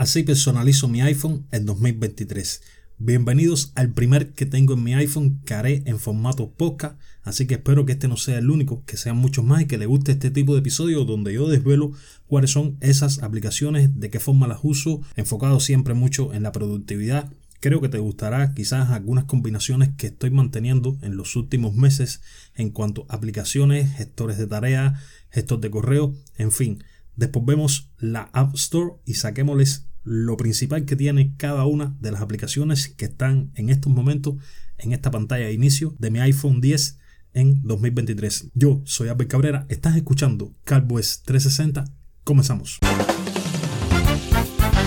Así 0.00 0.22
personalizo 0.22 0.88
mi 0.88 1.02
iPhone 1.02 1.46
en 1.52 1.66
2023. 1.66 2.62
Bienvenidos 2.96 3.70
al 3.74 3.92
primer 3.92 4.32
que 4.32 4.46
tengo 4.46 4.72
en 4.72 4.82
mi 4.82 4.94
iPhone 4.94 5.42
que 5.44 5.52
haré 5.52 5.82
en 5.84 5.98
formato 5.98 6.54
podcast. 6.54 6.98
Así 7.22 7.46
que 7.46 7.56
espero 7.56 7.84
que 7.84 7.92
este 7.92 8.08
no 8.08 8.16
sea 8.16 8.38
el 8.38 8.48
único, 8.48 8.82
que 8.86 8.96
sean 8.96 9.18
muchos 9.18 9.44
más 9.44 9.60
y 9.60 9.66
que 9.66 9.76
les 9.76 9.86
guste 9.86 10.12
este 10.12 10.30
tipo 10.30 10.54
de 10.54 10.60
episodios 10.60 11.06
donde 11.06 11.34
yo 11.34 11.50
desvelo 11.50 11.92
cuáles 12.26 12.50
son 12.50 12.78
esas 12.80 13.22
aplicaciones, 13.22 14.00
de 14.00 14.08
qué 14.08 14.20
forma 14.20 14.48
las 14.48 14.60
uso, 14.62 15.02
enfocado 15.16 15.60
siempre 15.60 15.92
mucho 15.92 16.32
en 16.32 16.44
la 16.44 16.52
productividad 16.52 17.30
Creo 17.60 17.82
que 17.82 17.90
te 17.90 17.98
gustará 17.98 18.54
quizás 18.54 18.88
algunas 18.88 19.24
combinaciones 19.24 19.90
que 19.98 20.06
estoy 20.06 20.30
manteniendo 20.30 20.96
en 21.02 21.18
los 21.18 21.36
últimos 21.36 21.74
meses 21.74 22.22
en 22.54 22.70
cuanto 22.70 23.04
a 23.10 23.16
aplicaciones, 23.16 23.96
gestores 23.96 24.38
de 24.38 24.46
tarea, 24.46 24.98
gestor 25.28 25.60
de 25.60 25.70
correo, 25.70 26.14
en 26.38 26.52
fin. 26.52 26.82
Después 27.16 27.44
vemos 27.44 27.90
la 27.98 28.30
App 28.32 28.54
Store 28.54 28.94
y 29.04 29.12
saquémosles 29.12 29.89
lo 30.02 30.36
principal 30.36 30.84
que 30.84 30.96
tiene 30.96 31.34
cada 31.36 31.66
una 31.66 31.96
de 32.00 32.12
las 32.12 32.22
aplicaciones 32.22 32.88
que 32.88 33.06
están 33.06 33.50
en 33.54 33.70
estos 33.70 33.92
momentos 33.92 34.34
en 34.78 34.92
esta 34.92 35.10
pantalla 35.10 35.46
de 35.46 35.52
inicio 35.52 35.94
de 35.98 36.10
mi 36.10 36.20
iPhone 36.20 36.60
10 36.60 36.98
en 37.34 37.60
2023. 37.62 38.50
Yo 38.54 38.80
soy 38.84 39.08
Albert 39.08 39.30
Cabrera, 39.30 39.66
estás 39.68 39.96
escuchando 39.96 40.52
CarBoes 40.64 41.22
360, 41.24 41.84
comenzamos. 42.24 42.78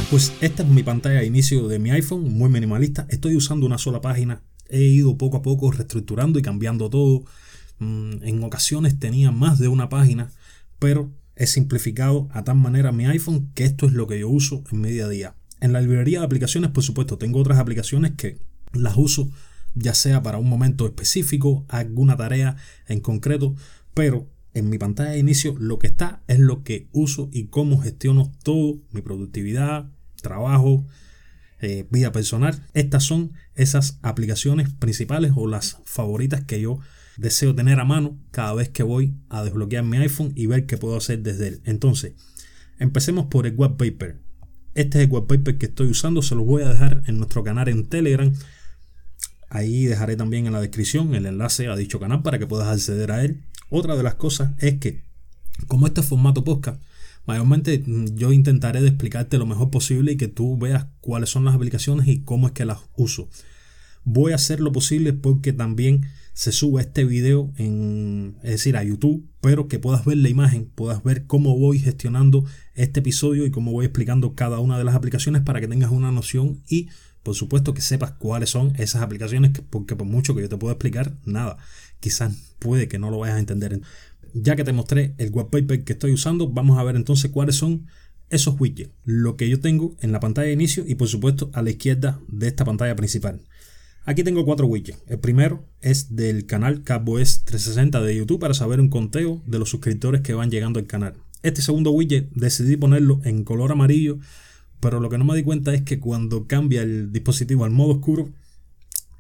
Pues 0.09 0.33
esta 0.42 0.64
es 0.64 0.70
mi 0.70 0.83
pantalla 0.83 1.20
de 1.20 1.25
inicio 1.25 1.67
de 1.67 1.80
mi 1.80 1.92
iPhone, 1.92 2.31
muy 2.31 2.50
minimalista. 2.50 3.08
Estoy 3.09 3.36
usando 3.36 3.66
una 3.66 3.77
sola 3.77 4.02
página. 4.02 4.44
He 4.70 4.81
ido 4.81 5.17
poco 5.17 5.38
a 5.38 5.42
poco 5.42 5.72
reestructurando 5.72 6.38
y 6.38 6.42
cambiando 6.42 6.89
todo. 6.89 7.23
Mm, 7.80 8.23
en 8.23 8.44
ocasiones 8.44 9.00
tenía 9.00 9.31
más 9.31 9.59
de 9.59 9.67
una 9.67 9.89
página, 9.89 10.31
pero 10.80 11.11
he 11.36 11.48
simplificado 11.48 12.30
a 12.31 12.44
tal 12.44 12.58
manera 12.58 12.92
mi 12.92 13.06
iPhone 13.06 13.52
que 13.56 13.66
esto 13.66 13.86
es 13.86 13.94
lo 13.94 14.08
que 14.08 14.20
yo 14.20 14.30
uso 14.30 14.64
en 14.72 14.81
mi 14.81 14.89
día 14.89 15.06
a 15.06 15.09
día. 15.09 15.36
En 15.59 15.73
la 15.73 15.81
librería 15.81 16.20
de 16.20 16.26
aplicaciones, 16.26 16.72
por 16.72 16.84
supuesto, 16.84 17.17
tengo 17.17 17.39
otras 17.39 17.59
aplicaciones 17.59 18.14
que 18.17 18.39
las 18.73 18.98
uso 18.98 19.31
ya 19.76 19.94
sea 19.94 20.22
para 20.22 20.38
un 20.38 20.50
momento 20.50 20.86
específico, 20.86 21.66
alguna 21.67 22.16
tarea 22.16 22.58
en 22.88 23.00
concreto, 23.00 23.56
pero 23.94 24.30
en 24.54 24.70
mi 24.70 24.78
pantalla 24.78 25.11
de 25.11 25.20
inicio 25.20 25.56
lo 25.58 25.80
que 25.80 25.88
está 25.88 26.22
es 26.28 26.39
lo 26.39 26.64
que 26.64 26.88
uso 26.92 27.30
y 27.31 27.45
cómo 27.45 27.81
gestiono 27.81 28.31
todo, 28.44 28.78
mi 28.92 29.02
productividad, 29.02 29.89
trabajo, 30.22 30.86
eh, 31.59 31.88
vida 31.89 32.11
personal. 32.11 32.67
Estas 32.73 33.04
son 33.04 33.34
esas 33.56 33.98
aplicaciones 34.02 34.70
principales 34.70 35.31
o 35.36 35.48
las 35.48 35.80
favoritas 35.86 36.44
que 36.44 36.61
yo 36.61 36.80
deseo 37.17 37.56
tener 37.56 37.80
a 37.80 37.86
mano 37.86 38.17
cada 38.31 38.53
vez 38.53 38.69
que 38.69 38.83
voy 38.83 39.16
a 39.30 39.44
desbloquear 39.44 39.83
mi 39.83 39.97
iPhone 39.97 40.31
y 40.36 40.47
ver 40.47 40.66
qué 40.66 40.78
puedo 40.78 40.97
hacer 40.97 41.22
desde 41.22 41.47
él. 41.47 41.61
Entonces, 41.66 42.14
empecemos 42.80 43.28
por 43.28 43.47
el 43.47 43.55
wallpaper. 43.55 44.20
Este 44.73 45.00
es 45.00 45.05
el 45.05 45.11
wallpaper 45.11 45.58
que 45.58 45.67
estoy 45.67 45.88
usando, 45.88 46.22
se 46.22 46.36
los 46.36 46.45
voy 46.45 46.64
a 46.64 46.70
dejar 46.70 47.03
en 47.05 47.17
nuestro 47.17 47.44
canal 47.44 47.67
en 47.70 47.86
Telegram. 47.86 48.33
Ahí 49.50 49.86
dejaré 49.86 50.16
también 50.16 50.47
en 50.47 50.53
la 50.53 50.61
descripción 50.61 51.14
el 51.14 51.25
enlace 51.25 51.67
a 51.67 51.75
dicho 51.75 52.00
canal 52.00 52.23
para 52.23 52.39
que 52.39 52.48
puedas 52.48 52.67
acceder 52.67 53.11
a 53.11 53.23
él. 53.23 53.43
Otra 53.70 53.95
de 53.95 54.04
las 54.04 54.16
cosas 54.16 54.52
es 54.60 54.80
que, 54.80 55.04
como 55.67 55.86
este 55.86 56.02
formato 56.02 56.43
podcast, 56.43 56.82
Mayormente 57.26 57.82
mm, 57.86 58.16
yo 58.16 58.32
intentaré 58.32 58.82
de 58.82 58.89
explicarte 58.89 59.37
lo 59.37 59.45
mejor 59.45 59.70
posible 59.70 60.14
y 60.14 60.17
que 60.17 60.27
tú 60.27 60.58
veas 60.58 60.87
cuáles 61.02 61.30
son 61.30 61.45
las 61.45 61.55
aplicaciones 61.55 62.08
y 62.08 62.20
cómo 62.20 62.48
es 62.48 62.54
que 62.54 62.66
las 62.66 62.80
uso. 62.95 63.30
Voy 64.04 64.33
a 64.33 64.36
hacer 64.36 64.60
lo 64.60 64.71
posible 64.71 65.14
porque 65.14 65.54
también 65.54 66.05
se 66.33 66.52
sube 66.52 66.82
este 66.82 67.05
video 67.05 67.52
en, 67.58 68.36
es 68.44 68.52
decir, 68.52 68.77
a 68.77 68.83
YouTube, 68.83 69.26
pero 69.42 69.67
que 69.67 69.80
puedas 69.80 70.04
ver 70.05 70.17
la 70.17 70.30
imagen, 70.30 70.66
puedas 70.73 71.04
ver 71.04 71.26
cómo 71.26 71.58
voy 71.58 71.80
gestionando 71.80 72.45
este 72.76 73.02
episodio 73.02 73.45
y 73.45 73.52
cómo 73.52 73.71
voy 73.71 73.86
explicando 73.86 74.33
cada 74.33 74.60
una 74.60 74.77
de 74.77 74.83
las 74.83 74.95
aplicaciones 74.95 75.42
para 75.42 75.61
que 75.61 75.67
tengas 75.67 75.92
una 75.92 76.11
noción 76.11 76.61
y 76.67 76.89
por 77.22 77.36
supuesto 77.36 77.73
que 77.73 77.82
sepas 77.82 78.11
cuáles 78.11 78.49
son 78.49 78.73
esas 78.77 79.02
aplicaciones, 79.02 79.52
porque 79.70 79.95
por 79.95 80.08
mucho 80.08 80.36
que 80.36 80.42
yo 80.42 80.49
te 80.49 80.58
pueda 80.58 80.73
explicar, 80.73 81.14
nada, 81.23 81.58
quizás 82.02 82.36
puede 82.60 82.89
que 82.89 82.99
no 82.99 83.10
lo 83.11 83.20
vayas 83.20 83.38
a 83.38 83.39
entender 83.39 83.80
ya 84.33 84.55
que 84.55 84.64
te 84.64 84.73
mostré 84.73 85.14
el 85.17 85.32
wallpaper 85.32 85.83
que 85.83 85.93
estoy 85.93 86.11
usando, 86.11 86.49
vamos 86.49 86.77
a 86.77 86.83
ver 86.83 86.95
entonces 86.95 87.32
cuáles 87.32 87.55
son 87.55 87.88
esos 88.30 88.60
widgets. 88.60 88.92
Lo 89.05 89.38
que 89.38 89.48
yo 89.48 89.60
tengo 89.60 89.95
en 90.02 90.11
la 90.11 90.20
pantalla 90.20 90.48
de 90.48 90.54
inicio 90.54 90.83
y 90.88 90.95
por 90.95 91.08
supuesto 91.08 91.52
a 91.54 91.61
la 91.61 91.70
izquierda 91.70 92.20
de 92.27 92.48
esta 92.48 92.66
pantalla 92.66 92.95
principal. 92.95 93.42
Aquí 94.05 94.25
tengo 94.25 94.43
cuatro 94.43 94.67
widgets. 94.67 95.02
El 95.08 95.19
primero 95.19 95.64
es 95.80 96.14
del 96.17 96.45
canal 96.45 96.83
CapOS 96.83 97.45
360 97.45 98.02
de 98.02 98.17
YouTube 98.17 98.39
para 98.39 98.53
saber 98.53 98.81
un 98.81 98.89
conteo 98.89 99.41
de 99.45 99.59
los 99.59 99.69
suscriptores 99.69 100.19
que 100.19 100.33
van 100.33 100.52
llegando 100.52 100.80
al 100.80 100.87
canal. 100.87 101.14
Este 101.41 101.61
segundo 101.61 101.91
widget 101.91 102.30
decidí 102.31 102.75
ponerlo 102.75 103.21
en 103.23 103.45
color 103.45 103.71
amarillo, 103.71 104.19
pero 104.81 104.99
lo 104.99 105.09
que 105.09 105.17
no 105.17 105.23
me 105.23 105.37
di 105.37 105.43
cuenta 105.43 105.73
es 105.73 105.83
que 105.83 106.02
cuando 106.02 106.47
cambia 106.47 106.81
el 106.81 107.13
dispositivo 107.13 107.63
al 107.63 107.71
modo 107.71 107.93
oscuro, 107.93 108.30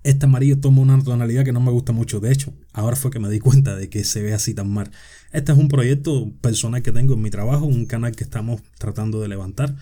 este 0.03 0.25
amarillo 0.25 0.59
toma 0.59 0.81
una 0.81 1.01
tonalidad 1.01 1.45
que 1.45 1.53
no 1.53 1.61
me 1.61 1.71
gusta 1.71 1.93
mucho. 1.93 2.19
De 2.19 2.33
hecho, 2.33 2.53
ahora 2.73 2.97
fue 2.97 3.09
que 3.09 3.19
me 3.19 3.29
di 3.29 3.39
cuenta 3.39 3.77
de 3.77 3.87
que 3.87 4.03
se 4.03 4.21
ve 4.21 4.33
así 4.33 4.53
tan 4.53 4.69
mal. 4.69 4.91
Este 5.31 5.53
es 5.53 5.57
un 5.57 5.69
proyecto 5.69 6.29
personal 6.41 6.81
que 6.81 6.91
tengo 6.91 7.13
en 7.13 7.21
mi 7.21 7.29
trabajo, 7.29 7.65
un 7.65 7.85
canal 7.85 8.13
que 8.17 8.25
estamos 8.25 8.61
tratando 8.77 9.21
de 9.21 9.29
levantar. 9.29 9.77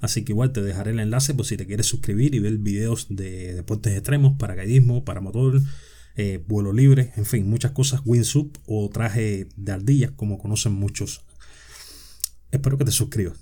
Así 0.00 0.24
que 0.24 0.32
igual 0.32 0.52
te 0.52 0.62
dejaré 0.62 0.92
el 0.92 1.00
enlace 1.00 1.34
por 1.34 1.46
si 1.46 1.56
te 1.56 1.66
quieres 1.66 1.86
suscribir 1.86 2.34
y 2.34 2.38
ver 2.38 2.56
videos 2.58 3.06
de 3.10 3.54
deportes 3.54 3.92
extremos, 3.94 4.36
paracaidismo, 4.38 5.04
paramotor, 5.04 5.60
eh, 6.16 6.42
vuelo 6.48 6.72
libre, 6.72 7.12
en 7.16 7.26
fin, 7.26 7.48
muchas 7.48 7.72
cosas, 7.72 8.00
wingsuit 8.04 8.58
o 8.66 8.88
traje 8.88 9.48
de 9.56 9.72
ardillas, 9.72 10.12
como 10.12 10.38
conocen 10.38 10.72
muchos. 10.72 11.22
Espero 12.50 12.78
que 12.78 12.84
te 12.84 12.90
suscribas. 12.90 13.38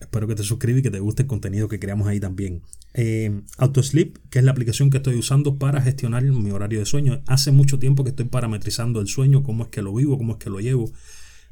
Espero 0.00 0.26
que 0.26 0.34
te 0.34 0.42
suscribas 0.42 0.80
y 0.80 0.82
que 0.82 0.90
te 0.90 1.00
guste 1.00 1.22
el 1.22 1.28
contenido 1.28 1.68
que 1.68 1.78
creamos 1.78 2.06
ahí 2.06 2.20
también. 2.20 2.62
Eh, 2.94 3.42
AutoSleep, 3.58 4.16
que 4.30 4.38
es 4.38 4.44
la 4.44 4.50
aplicación 4.50 4.90
que 4.90 4.98
estoy 4.98 5.16
usando 5.16 5.58
para 5.58 5.80
gestionar 5.80 6.22
mi 6.22 6.50
horario 6.50 6.78
de 6.78 6.86
sueño. 6.86 7.22
Hace 7.26 7.50
mucho 7.50 7.78
tiempo 7.78 8.04
que 8.04 8.10
estoy 8.10 8.26
parametrizando 8.26 9.00
el 9.00 9.08
sueño, 9.08 9.42
cómo 9.42 9.64
es 9.64 9.70
que 9.70 9.82
lo 9.82 9.94
vivo, 9.94 10.18
cómo 10.18 10.34
es 10.34 10.38
que 10.38 10.50
lo 10.50 10.60
llevo. 10.60 10.92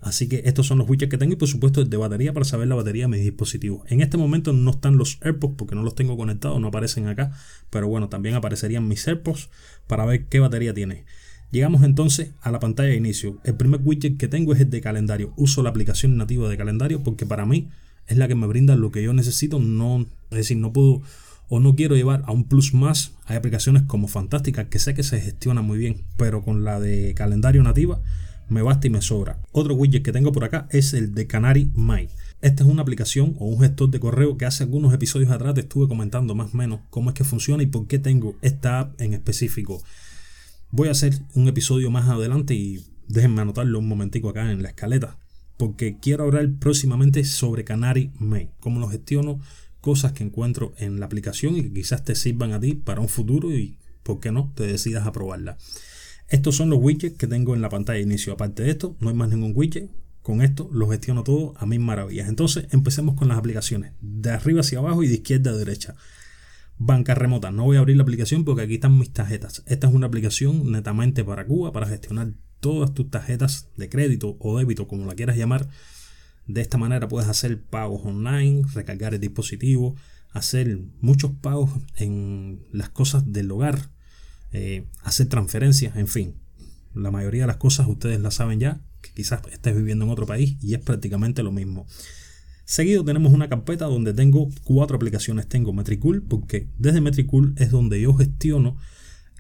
Así 0.05 0.29
que 0.29 0.43
estos 0.45 0.67
son 0.67 0.77
los 0.77 0.89
widgets 0.89 1.11
que 1.11 1.17
tengo 1.17 1.33
y 1.33 1.37
por 1.37 1.49
supuesto 1.49 1.81
el 1.81 1.89
de 1.89 1.97
batería 1.97 2.35
para 2.35 2.45
saber 2.45 2.69
la 2.69 2.75
batería 2.75 3.05
de 3.05 3.09
mis 3.09 3.23
dispositivos. 3.23 3.91
En 3.91 4.03
este 4.03 4.19
momento 4.19 4.53
no 4.53 4.73
están 4.73 4.99
los 4.99 5.19
AirPods 5.23 5.55
porque 5.57 5.75
no 5.75 5.83
los 5.83 5.95
tengo 5.95 6.19
conectados, 6.19 6.61
no 6.61 6.69
aparecen 6.69 7.09
acá. 7.09 7.33
Pero 7.71 7.89
bueno, 7.89 8.11
también 8.11 8.35
aparecerían 8.35 8.87
mis 8.87 9.09
AirPods 9.09 9.49
para 9.87 10.05
ver 10.05 10.27
qué 10.27 10.41
batería 10.41 10.75
tiene. 10.75 11.07
Llegamos 11.51 11.83
entonces 11.85 12.33
a 12.43 12.51
la 12.51 12.61
pantalla 12.61 12.91
de 12.91 12.97
inicio. 12.97 13.41
El 13.45 13.55
primer 13.55 13.81
widget 13.83 14.19
que 14.19 14.29
tengo 14.29 14.53
es 14.53 14.61
el 14.61 14.69
de 14.69 14.83
calendario. 14.83 15.33
Uso 15.37 15.63
la 15.63 15.71
aplicación 15.71 16.19
nativa 16.19 16.51
de 16.51 16.59
calendario 16.59 17.03
porque 17.03 17.25
para 17.25 17.47
mí 17.47 17.71
es 18.07 18.19
la 18.19 18.29
que 18.29 18.35
me 18.35 18.47
brinda 18.47 18.77
lo 18.77 18.91
que 18.91 19.03
yo 19.03 19.15
necesito. 19.15 19.59
No, 19.59 20.03
es 20.31 20.37
decir, 20.37 20.59
no 20.59 20.75
puedo 20.75 21.01
o 21.49 21.61
no 21.61 21.77
quiero 21.77 21.97
llevar 21.97 22.25
a 22.27 22.33
un 22.33 22.45
plus 22.45 22.75
más. 22.75 23.13
Hay 23.25 23.37
aplicaciones 23.37 23.85
como 23.85 24.09
Fantástica 24.09 24.69
que 24.69 24.79
sé 24.79 24.93
que 24.93 25.03
se 25.03 25.19
gestiona 25.19 25.63
muy 25.63 25.79
bien, 25.79 26.03
pero 26.19 26.43
con 26.43 26.63
la 26.63 26.79
de 26.79 27.15
calendario 27.15 27.63
nativa 27.63 28.03
me 28.49 28.63
basta 28.63 28.87
y 28.87 28.91
me 28.91 29.03
sobra. 29.03 29.41
Otro 29.53 29.75
widget 29.75 30.03
que 30.03 30.13
tengo 30.13 30.33
por 30.33 30.45
acá 30.45 30.67
es 30.71 30.95
el 30.95 31.15
de 31.15 31.27
Canary 31.27 31.71
My. 31.75 32.09
Esta 32.41 32.63
es 32.63 32.69
una 32.69 32.83
aplicación 32.83 33.35
o 33.39 33.47
un 33.47 33.61
gestor 33.61 33.91
de 33.91 34.01
correo 34.01 34.37
que 34.37 34.45
hace 34.45 34.65
algunos 34.65 34.93
episodios 34.93 35.31
atrás 35.31 35.55
te 35.55 35.61
estuve 35.61 35.89
comentando 35.89 36.35
más 36.35 36.55
o 36.55 36.57
menos 36.57 36.81
cómo 36.91 37.11
es 37.11 37.15
que 37.15 37.25
funciona 37.25 37.63
y 37.63 37.67
por 37.67 37.87
qué 37.87 37.99
tengo 37.99 38.37
esta 38.43 38.81
app 38.81 39.01
en 39.01 39.15
específico. 39.15 39.83
Voy 40.71 40.89
a 40.89 40.93
hacer 40.93 41.15
un 41.35 41.49
episodio 41.49 41.91
más 41.91 42.09
adelante 42.09 42.55
y 42.55 42.85
déjenme 43.09 43.43
anotarlo 43.43 43.79
un 43.79 43.89
momentico 43.89 44.29
acá 44.29 44.51
en 44.51 44.63
la 44.63 44.71
escaleta 44.71 45.19
porque 45.57 45.99
quiero 46.01 46.25
hablar 46.25 46.51
próximamente 46.59 47.25
sobre 47.25 47.65
Canary 47.65 48.11
May, 48.19 48.51
cómo 48.61 48.81
lo 48.81 48.89
gestiono, 48.89 49.41
cosas 49.81 50.13
que 50.13 50.25
encuentro 50.25 50.75
en 50.79 50.99
la 51.01 51.07
aplicación 51.07 51.57
y 51.57 51.63
que 51.63 51.73
quizás 51.73 52.05
te 52.05 52.15
sirvan 52.15 52.53
a 52.53 52.61
ti 52.61 52.75
para 52.75 53.01
un 53.01 53.09
futuro 53.09 53.53
y, 53.53 53.77
¿por 54.03 54.21
qué 54.21 54.33
no?, 54.33 54.53
te 54.55 54.67
decidas 54.67 55.07
a 55.07 55.13
probarla. 55.13 55.59
Estos 56.29 56.57
son 56.57 56.71
los 56.71 56.79
widgets 56.81 57.17
que 57.17 57.27
tengo 57.27 57.55
en 57.55 57.63
la 57.63 57.69
pantalla 57.69 57.99
de 57.99 58.05
inicio. 58.05 58.33
Aparte 58.33 58.63
de 58.63 58.71
esto, 58.71 58.97
no 59.01 59.09
hay 59.09 59.15
más 59.15 59.29
ningún 59.29 59.53
widget. 59.55 59.91
Con 60.23 60.41
esto 60.41 60.71
lo 60.73 60.89
gestiono 60.89 61.23
todo 61.23 61.55
a 61.59 61.67
mil 61.67 61.81
maravillas. 61.81 62.29
Entonces, 62.29 62.67
empecemos 62.71 63.15
con 63.15 63.29
las 63.29 63.39
aplicaciones. 63.39 63.93
De 64.01 64.31
arriba 64.31 64.61
hacia 64.61 64.79
abajo 64.79 65.03
y 65.03 65.09
de 65.09 65.15
izquierda 65.15 65.51
a 65.51 65.55
derecha. 65.55 65.95
Banca 66.79 67.15
remota. 67.15 67.51
No 67.51 67.65
voy 67.65 67.77
a 67.77 67.81
abrir 67.81 67.97
la 67.97 68.03
aplicación 68.03 68.45
porque 68.45 68.63
aquí 68.63 68.75
están 68.75 68.99
mis 68.99 69.13
tarjetas. 69.13 69.63
Esta 69.67 69.87
es 69.87 69.95
una 69.95 70.07
aplicación 70.07 70.73
netamente 70.73 71.25
para 71.25 71.47
Cuba, 71.47 71.73
para 71.73 71.87
gestionar 71.87 72.33
todas 72.65 72.95
tus 72.95 73.11
tarjetas 73.11 73.69
de 73.77 73.91
crédito 73.91 74.39
o 74.41 74.57
débito, 74.57 74.89
como 74.89 75.05
la 75.05 75.15
quieras 75.15 75.37
llamar, 75.37 75.69
De 76.47 76.63
esta 76.63 76.79
manera 76.79 77.09
puedes 77.09 77.29
hacer 77.29 77.63
pagos 77.63 78.01
online, 78.05 78.63
recargar 78.73 79.13
el 79.13 79.21
dispositivo, 79.21 79.97
hacer 80.33 80.79
muchos 81.01 81.33
pagos 81.43 81.71
en 81.97 82.67
las 82.73 82.89
cosas 82.89 83.31
del 83.31 83.51
hogar, 83.51 83.91
eh, 84.55 84.87
hacer 85.03 85.27
transferencias, 85.27 85.97
en 85.97 86.07
fin. 86.07 86.37
La 86.95 87.11
mayoría 87.11 87.43
de 87.43 87.49
las 87.49 87.57
cosas 87.57 87.89
ustedes 87.89 88.21
las 88.21 88.35
saben 88.35 88.61
ya, 88.61 88.81
que 89.03 89.11
quizás 89.13 89.43
estés 89.51 89.75
viviendo 89.75 90.05
en 90.05 90.13
otro 90.13 90.27
país 90.27 90.57
y 90.63 90.75
es 90.75 90.81
prácticamente 90.81 91.43
lo 91.43 91.51
mismo. 91.51 91.87
Seguido 92.65 93.05
tenemos 93.05 93.33
una 93.33 93.49
carpeta 93.49 93.87
donde 93.87 94.15
tengo 94.15 94.49
cuatro 94.63 94.97
aplicaciones. 94.97 95.49
Tengo 95.49 95.73
Metricool 95.73 96.23
porque 96.23 96.69
desde 96.79 97.01
Metricool 97.01 97.55
es 97.59 97.73
donde 97.73 98.01
yo 98.01 98.15
gestiono 98.15 98.77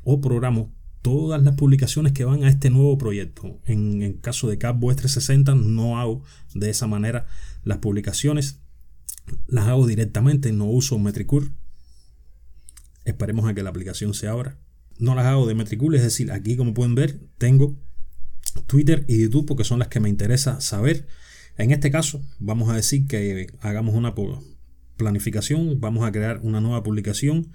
o 0.03 0.21
programo 0.21 0.73
todas 1.01 1.41
las 1.43 1.55
publicaciones 1.55 2.13
que 2.13 2.25
van 2.25 2.43
a 2.43 2.49
este 2.49 2.69
nuevo 2.71 2.99
proyecto. 2.99 3.61
En 3.67 4.03
el 4.03 4.21
caso 4.21 4.49
de 4.49 4.59
Capbox 4.59 4.97
360 4.97 5.55
no 5.55 6.01
hago 6.01 6.25
de 6.55 6.71
esa 6.71 6.89
manera 6.89 7.27
las 7.63 7.79
publicaciones. 7.79 8.59
Las 9.47 9.69
hago 9.69 9.87
directamente, 9.87 10.51
no 10.51 10.67
uso 10.67 10.99
Metricool. 10.99 11.53
Esperemos 13.05 13.49
a 13.49 13.55
que 13.55 13.63
la 13.63 13.71
aplicación 13.71 14.13
se 14.13 14.27
abra. 14.27 14.59
No 14.99 15.14
las 15.14 15.26
hago 15.26 15.46
de 15.46 15.55
Metricool, 15.55 15.94
es 15.94 16.02
decir, 16.02 16.32
aquí 16.32 16.56
como 16.56 16.75
pueden 16.75 16.94
ver 16.94 17.20
tengo 17.38 17.76
Twitter 18.67 19.05
y 19.08 19.20
YouTube 19.20 19.46
porque 19.46 19.64
son 19.64 19.79
las 19.79 19.88
que 19.88 20.00
me 20.00 20.08
interesa 20.08 20.61
saber. 20.61 21.06
En 21.56 21.70
este 21.70 21.91
caso 21.91 22.23
vamos 22.38 22.70
a 22.70 22.75
decir 22.75 23.06
que 23.06 23.49
hagamos 23.61 23.94
una 23.94 24.14
planificación, 24.96 25.81
vamos 25.81 26.06
a 26.06 26.12
crear 26.12 26.41
una 26.43 26.61
nueva 26.61 26.82
publicación 26.82 27.50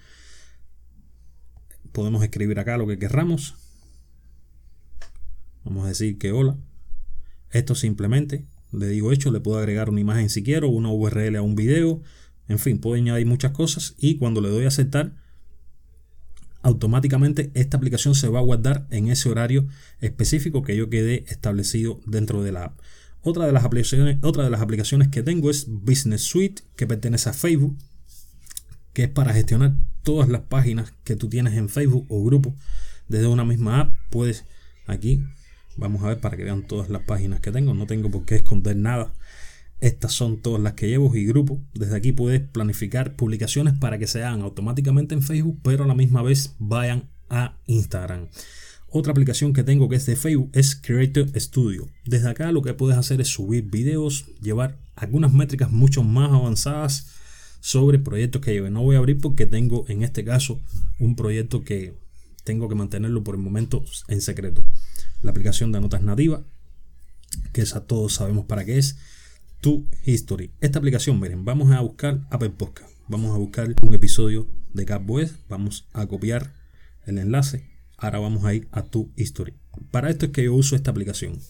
podemos 1.91 2.24
escribir 2.24 2.59
acá 2.59 2.77
lo 2.77 2.88
que 2.88 2.97
querramos. 2.97 3.56
Vamos 5.63 5.86
a 5.86 5.89
decir 5.89 6.18
que 6.18 6.31
hola. 6.31 6.57
Esto 7.51 7.75
simplemente 7.75 8.45
le 8.71 8.88
digo 8.88 9.12
hecho, 9.12 9.31
le 9.31 9.39
puedo 9.39 9.57
agregar 9.57 9.89
una 9.89 10.00
imagen 10.00 10.30
si 10.30 10.44
quiero, 10.44 10.69
una 10.69 10.91
URL 10.91 11.36
a 11.36 11.41
un 11.41 11.56
video, 11.56 12.01
en 12.47 12.59
fin, 12.59 12.80
puedo 12.80 12.95
añadir 12.95 13.25
muchas 13.25 13.51
cosas 13.51 13.95
y 13.97 14.18
cuando 14.18 14.41
le 14.41 14.50
doy 14.50 14.65
a 14.65 14.68
aceptar, 14.68 15.15
automáticamente 16.69 17.51
esta 17.54 17.77
aplicación 17.77 18.16
se 18.16 18.30
va 18.30 18.39
a 18.39 18.44
guardar 18.44 18.88
en 18.89 19.10
ese 19.10 19.30
horario 19.30 19.68
específico 20.00 20.63
que 20.63 20.75
yo 20.75 20.89
quedé 20.89 21.25
establecido 21.27 22.00
dentro 22.06 22.44
de 22.44 22.51
la 22.51 22.66
app. 22.66 22.80
Otra 23.21 23.45
de 23.45 23.51
las 23.51 23.66
aplicaciones, 23.66 24.18
otra 24.21 24.44
de 24.44 24.50
las 24.50 24.62
aplicaciones 24.62 25.10
que 25.10 25.24
tengo 25.24 25.50
es 25.50 25.68
Business 25.68 26.21
Suite, 26.21 26.63
que 26.77 26.88
pertenece 26.88 27.30
a 27.30 27.33
Facebook, 27.33 27.77
que 28.94 29.04
es 29.04 29.10
para 29.10 29.33
gestionar 29.33 29.74
todas 30.04 30.30
las 30.30 30.42
páginas 30.42 30.94
que 31.04 31.16
tú 31.16 31.27
tienes 31.27 31.56
en 31.56 31.69
Facebook 31.69 32.06
o 32.07 32.24
grupo 32.24 32.56
desde 33.10 33.27
una 33.27 33.44
misma 33.44 33.81
app. 33.81 33.94
Puedes 34.10 34.45
aquí, 34.86 35.24
vamos 35.75 36.04
a 36.04 36.07
ver 36.07 36.19
para 36.22 36.38
que 36.38 36.45
vean 36.45 36.65
todas 36.65 36.89
las 36.89 37.01
páginas 37.04 37.42
que 37.42 37.51
tengo. 37.51 37.74
No 37.74 37.88
tengo 37.88 38.10
por 38.10 38.25
qué 38.25 38.36
esconder 38.36 38.77
nada. 38.77 39.12
Estas 39.81 40.12
son 40.12 40.42
todas 40.42 40.62
las 40.62 40.74
que 40.74 40.88
llevo 40.88 41.16
y 41.16 41.26
grupo. 41.26 41.62
Desde 41.74 41.96
aquí 41.96 42.12
puedes 42.12 42.42
planificar 42.42 43.16
publicaciones 43.16 43.74
para 43.76 43.98
que 43.98 44.08
se 44.08 44.24
hagan 44.24 44.42
automáticamente 44.42 45.16
en 45.16 45.24
Facebook, 45.24 45.60
pero 45.64 45.86
a 45.86 45.88
la 45.88 45.96
misma 45.96 46.22
vez 46.22 46.56
vayan 46.60 47.10
a 47.30 47.58
Instagram. 47.66 48.28
Otra 48.92 49.12
aplicación 49.12 49.54
que 49.54 49.64
tengo 49.64 49.88
que 49.88 49.96
es 49.96 50.06
de 50.06 50.16
Facebook 50.16 50.50
es 50.54 50.76
Creator 50.76 51.30
Studio. 51.40 51.88
Desde 52.06 52.30
acá 52.30 52.52
lo 52.52 52.62
que 52.62 52.74
puedes 52.74 52.98
hacer 52.98 53.22
es 53.22 53.28
subir 53.28 53.66
videos, 53.70 54.26
llevar 54.42 54.80
algunas 54.96 55.31
métricas 55.31 55.72
mucho 55.72 56.04
más 56.04 56.32
avanzadas 56.32 57.08
sobre 57.62 58.00
proyectos 58.00 58.42
que 58.42 58.52
lleve. 58.52 58.72
No 58.72 58.82
voy 58.82 58.96
a 58.96 59.00
abrir 59.00 59.20
porque 59.20 59.46
tengo 59.46 59.86
en 59.90 60.04
este 60.04 60.25
caso 60.25 60.60
un 60.98 61.16
proyecto 61.16 61.64
que 61.64 61.94
tengo 62.44 62.68
que 62.68 62.75
mantenerlo 62.75 63.24
por 63.24 63.36
el 63.36 63.42
momento 63.42 63.84
en 64.08 64.22
secreto. 64.22 64.66
La 65.22 65.32
aplicación 65.32 65.72
de 65.72 65.82
notas 65.82 66.02
nativa, 66.02 66.44
que 67.54 67.62
esa 67.62 67.86
todos 67.86 68.16
sabemos 68.16 68.46
para 68.46 68.66
qué 68.66 68.78
es. 68.80 68.98
Tu 69.62 69.86
History. 70.06 70.52
Esta 70.62 70.80
aplicación, 70.80 71.20
miren, 71.20 71.44
vamos 71.44 71.70
a 71.72 71.82
buscar 71.82 72.26
Apple 72.30 72.52
Podcast. 72.52 72.94
Vamos 73.10 73.36
a 73.36 73.38
buscar 73.38 73.76
un 73.82 73.94
episodio 73.94 74.48
de 74.74 74.86
Capboes. 74.86 75.36
Vamos 75.50 75.86
a 75.92 76.08
copiar 76.08 76.54
el 77.06 77.18
enlace. 77.18 77.70
Ahora 77.98 78.20
vamos 78.20 78.46
a 78.46 78.54
ir 78.54 78.70
a 78.72 78.84
Tu 78.84 79.12
History. 79.18 79.54
Para 79.92 80.10
esto 80.10 80.28
es 80.28 80.32
que 80.32 80.46
yo 80.46 80.54
uso 80.54 80.78
esta 80.78 80.92
aplicación. 80.92 81.42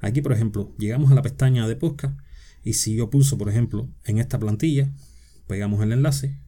Aquí, 0.00 0.20
por 0.20 0.32
ejemplo, 0.32 0.74
llegamos 0.76 1.10
a 1.10 1.14
la 1.14 1.22
pestaña 1.22 1.66
de 1.66 1.76
podcast 1.76 2.18
y 2.62 2.74
si 2.74 2.94
yo 2.94 3.08
pulso, 3.08 3.38
por 3.38 3.48
ejemplo, 3.48 3.88
en 4.04 4.18
esta 4.18 4.38
plantilla, 4.38 4.92
pegamos 5.46 5.82
el 5.82 5.92
enlace, 5.92 6.38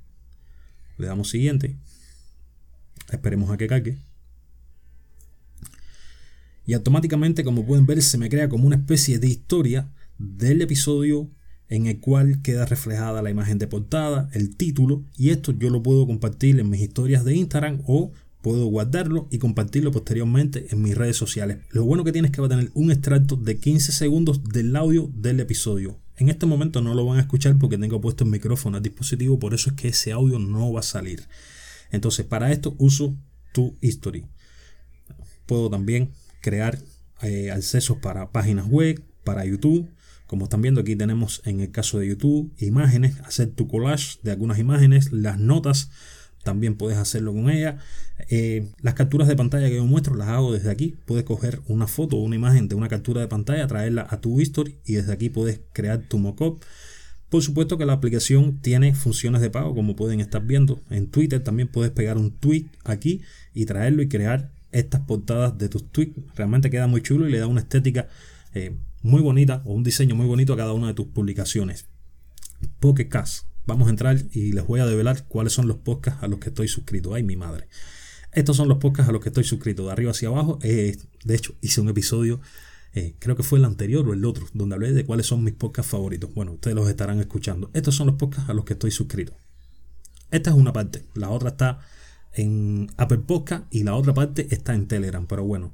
le 0.98 1.06
damos 1.06 1.30
siguiente, 1.30 1.78
esperemos 3.10 3.50
a 3.50 3.56
que 3.56 3.66
cargue. 3.66 3.96
Y 6.66 6.74
automáticamente, 6.74 7.44
como 7.44 7.64
pueden 7.64 7.86
ver, 7.86 8.02
se 8.02 8.18
me 8.18 8.28
crea 8.28 8.50
como 8.50 8.66
una 8.66 8.76
especie 8.76 9.18
de 9.18 9.28
historia 9.28 9.88
del 10.18 10.62
episodio 10.62 11.30
en 11.68 11.86
el 11.86 12.00
cual 12.00 12.40
queda 12.42 12.64
reflejada 12.64 13.22
la 13.22 13.30
imagen 13.30 13.58
de 13.58 13.66
portada, 13.66 14.28
el 14.32 14.56
título, 14.56 15.04
y 15.16 15.30
esto 15.30 15.52
yo 15.52 15.70
lo 15.70 15.82
puedo 15.82 16.06
compartir 16.06 16.58
en 16.58 16.70
mis 16.70 16.80
historias 16.80 17.24
de 17.24 17.36
Instagram 17.36 17.82
o 17.86 18.12
puedo 18.42 18.66
guardarlo 18.66 19.28
y 19.30 19.38
compartirlo 19.38 19.90
posteriormente 19.90 20.68
en 20.70 20.82
mis 20.82 20.96
redes 20.96 21.16
sociales. 21.16 21.58
Lo 21.70 21.84
bueno 21.84 22.04
que 22.04 22.12
tiene 22.12 22.28
es 22.28 22.32
que 22.32 22.40
va 22.40 22.46
a 22.46 22.50
tener 22.50 22.70
un 22.74 22.90
extracto 22.90 23.36
de 23.36 23.58
15 23.58 23.92
segundos 23.92 24.44
del 24.44 24.74
audio 24.76 25.10
del 25.14 25.40
episodio. 25.40 25.98
En 26.16 26.28
este 26.28 26.46
momento 26.46 26.80
no 26.80 26.94
lo 26.94 27.04
van 27.04 27.18
a 27.18 27.22
escuchar 27.22 27.56
porque 27.58 27.78
tengo 27.78 28.00
puesto 28.00 28.24
el 28.24 28.30
micrófono 28.30 28.76
al 28.76 28.82
dispositivo, 28.82 29.38
por 29.38 29.54
eso 29.54 29.70
es 29.70 29.76
que 29.76 29.88
ese 29.88 30.12
audio 30.12 30.38
no 30.38 30.72
va 30.72 30.80
a 30.80 30.84
salir. 30.84 31.28
Entonces, 31.90 32.26
para 32.26 32.50
esto 32.50 32.74
uso 32.78 33.16
tu 33.52 33.76
history. 33.80 34.26
Puedo 35.46 35.70
también 35.70 36.10
crear 36.40 36.78
eh, 37.22 37.50
accesos 37.50 37.98
para 37.98 38.30
páginas 38.30 38.66
web, 38.66 39.02
para 39.24 39.44
YouTube. 39.44 39.88
Como 40.28 40.44
están 40.44 40.60
viendo 40.62 40.82
aquí 40.82 40.94
tenemos 40.94 41.40
en 41.46 41.60
el 41.60 41.70
caso 41.70 41.98
de 41.98 42.06
YouTube 42.06 42.52
imágenes, 42.58 43.18
hacer 43.20 43.48
tu 43.48 43.66
collage 43.66 44.18
de 44.22 44.30
algunas 44.30 44.58
imágenes, 44.58 45.10
las 45.10 45.38
notas 45.38 45.90
también 46.44 46.76
puedes 46.76 46.98
hacerlo 46.98 47.32
con 47.32 47.50
ella. 47.50 47.78
Eh, 48.28 48.68
las 48.82 48.92
capturas 48.92 49.26
de 49.26 49.36
pantalla 49.36 49.68
que 49.68 49.76
yo 49.76 49.86
muestro 49.86 50.14
las 50.14 50.28
hago 50.28 50.52
desde 50.52 50.70
aquí. 50.70 50.96
Puedes 51.06 51.24
coger 51.24 51.60
una 51.66 51.86
foto 51.86 52.16
o 52.16 52.22
una 52.22 52.36
imagen 52.36 52.68
de 52.68 52.74
una 52.74 52.88
captura 52.88 53.22
de 53.22 53.28
pantalla, 53.28 53.66
traerla 53.66 54.06
a 54.08 54.20
tu 54.20 54.38
history 54.38 54.76
y 54.84 54.94
desde 54.94 55.14
aquí 55.14 55.30
puedes 55.30 55.60
crear 55.72 56.02
tu 56.08 56.18
mockup. 56.18 56.62
Por 57.30 57.42
supuesto 57.42 57.78
que 57.78 57.86
la 57.86 57.94
aplicación 57.94 58.60
tiene 58.60 58.94
funciones 58.94 59.40
de 59.40 59.50
pago, 59.50 59.74
como 59.74 59.96
pueden 59.96 60.20
estar 60.20 60.42
viendo. 60.42 60.80
En 60.90 61.08
Twitter 61.08 61.42
también 61.42 61.68
puedes 61.68 61.90
pegar 61.90 62.18
un 62.18 62.30
tweet 62.30 62.66
aquí 62.84 63.22
y 63.54 63.64
traerlo 63.64 64.02
y 64.02 64.08
crear 64.08 64.50
estas 64.72 65.00
portadas 65.02 65.56
de 65.56 65.68
tus 65.70 65.90
tweets. 65.90 66.18
Realmente 66.34 66.70
queda 66.70 66.86
muy 66.86 67.02
chulo 67.02 67.26
y 67.26 67.32
le 67.32 67.38
da 67.38 67.46
una 67.46 67.60
estética 67.60 68.08
eh, 68.54 68.76
muy 69.02 69.22
bonita 69.22 69.62
o 69.64 69.72
un 69.72 69.84
diseño 69.84 70.14
muy 70.14 70.26
bonito 70.26 70.52
a 70.52 70.56
cada 70.56 70.72
una 70.72 70.88
de 70.88 70.94
tus 70.94 71.06
publicaciones. 71.06 71.86
Pocket 72.80 73.08
vamos 73.66 73.86
a 73.86 73.90
entrar 73.90 74.16
y 74.32 74.52
les 74.52 74.66
voy 74.66 74.80
a 74.80 74.86
develar 74.86 75.26
cuáles 75.28 75.52
son 75.52 75.68
los 75.68 75.76
podcasts 75.76 76.22
a 76.22 76.28
los 76.28 76.38
que 76.38 76.48
estoy 76.48 76.68
suscrito. 76.68 77.14
Ay, 77.14 77.22
mi 77.22 77.36
madre. 77.36 77.68
Estos 78.32 78.56
son 78.56 78.68
los 78.68 78.78
podcasts 78.78 79.08
a 79.08 79.12
los 79.12 79.22
que 79.22 79.28
estoy 79.28 79.44
suscrito, 79.44 79.86
de 79.86 79.92
arriba 79.92 80.10
hacia 80.10 80.28
abajo. 80.28 80.58
Eh, 80.62 80.96
de 81.24 81.34
hecho, 81.34 81.54
hice 81.60 81.80
un 81.80 81.88
episodio, 81.88 82.40
eh, 82.94 83.14
creo 83.18 83.36
que 83.36 83.42
fue 83.42 83.58
el 83.58 83.64
anterior 83.64 84.08
o 84.08 84.12
el 84.12 84.24
otro, 84.24 84.46
donde 84.52 84.74
hablé 84.74 84.92
de 84.92 85.04
cuáles 85.04 85.26
son 85.26 85.44
mis 85.44 85.54
podcasts 85.54 85.90
favoritos. 85.90 86.32
Bueno, 86.34 86.52
ustedes 86.52 86.74
los 86.74 86.88
estarán 86.88 87.20
escuchando. 87.20 87.70
Estos 87.74 87.94
son 87.94 88.06
los 88.08 88.16
podcasts 88.16 88.50
a 88.50 88.54
los 88.54 88.64
que 88.64 88.74
estoy 88.74 88.90
suscrito. 88.90 89.34
Esta 90.30 90.50
es 90.50 90.56
una 90.56 90.72
parte, 90.72 91.04
la 91.14 91.30
otra 91.30 91.50
está 91.50 91.80
en 92.34 92.90
Apple 92.96 93.18
Podcast 93.18 93.64
y 93.70 93.82
la 93.84 93.94
otra 93.94 94.14
parte 94.14 94.48
está 94.50 94.74
en 94.74 94.86
Telegram. 94.86 95.26
Pero 95.26 95.44
bueno, 95.44 95.72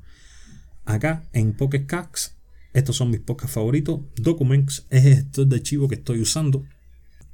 acá 0.85 1.25
en 1.33 1.55
Pocket 1.55 1.87
estos 2.75 2.97
son 2.97 3.11
mis 3.11 3.21
podcasts 3.21 3.55
favoritos. 3.55 4.01
Documents 4.17 4.85
es 4.91 5.05
el 5.07 5.49
de 5.49 5.57
archivo 5.57 5.89
que 5.89 5.95
estoy 5.95 6.21
usando 6.21 6.65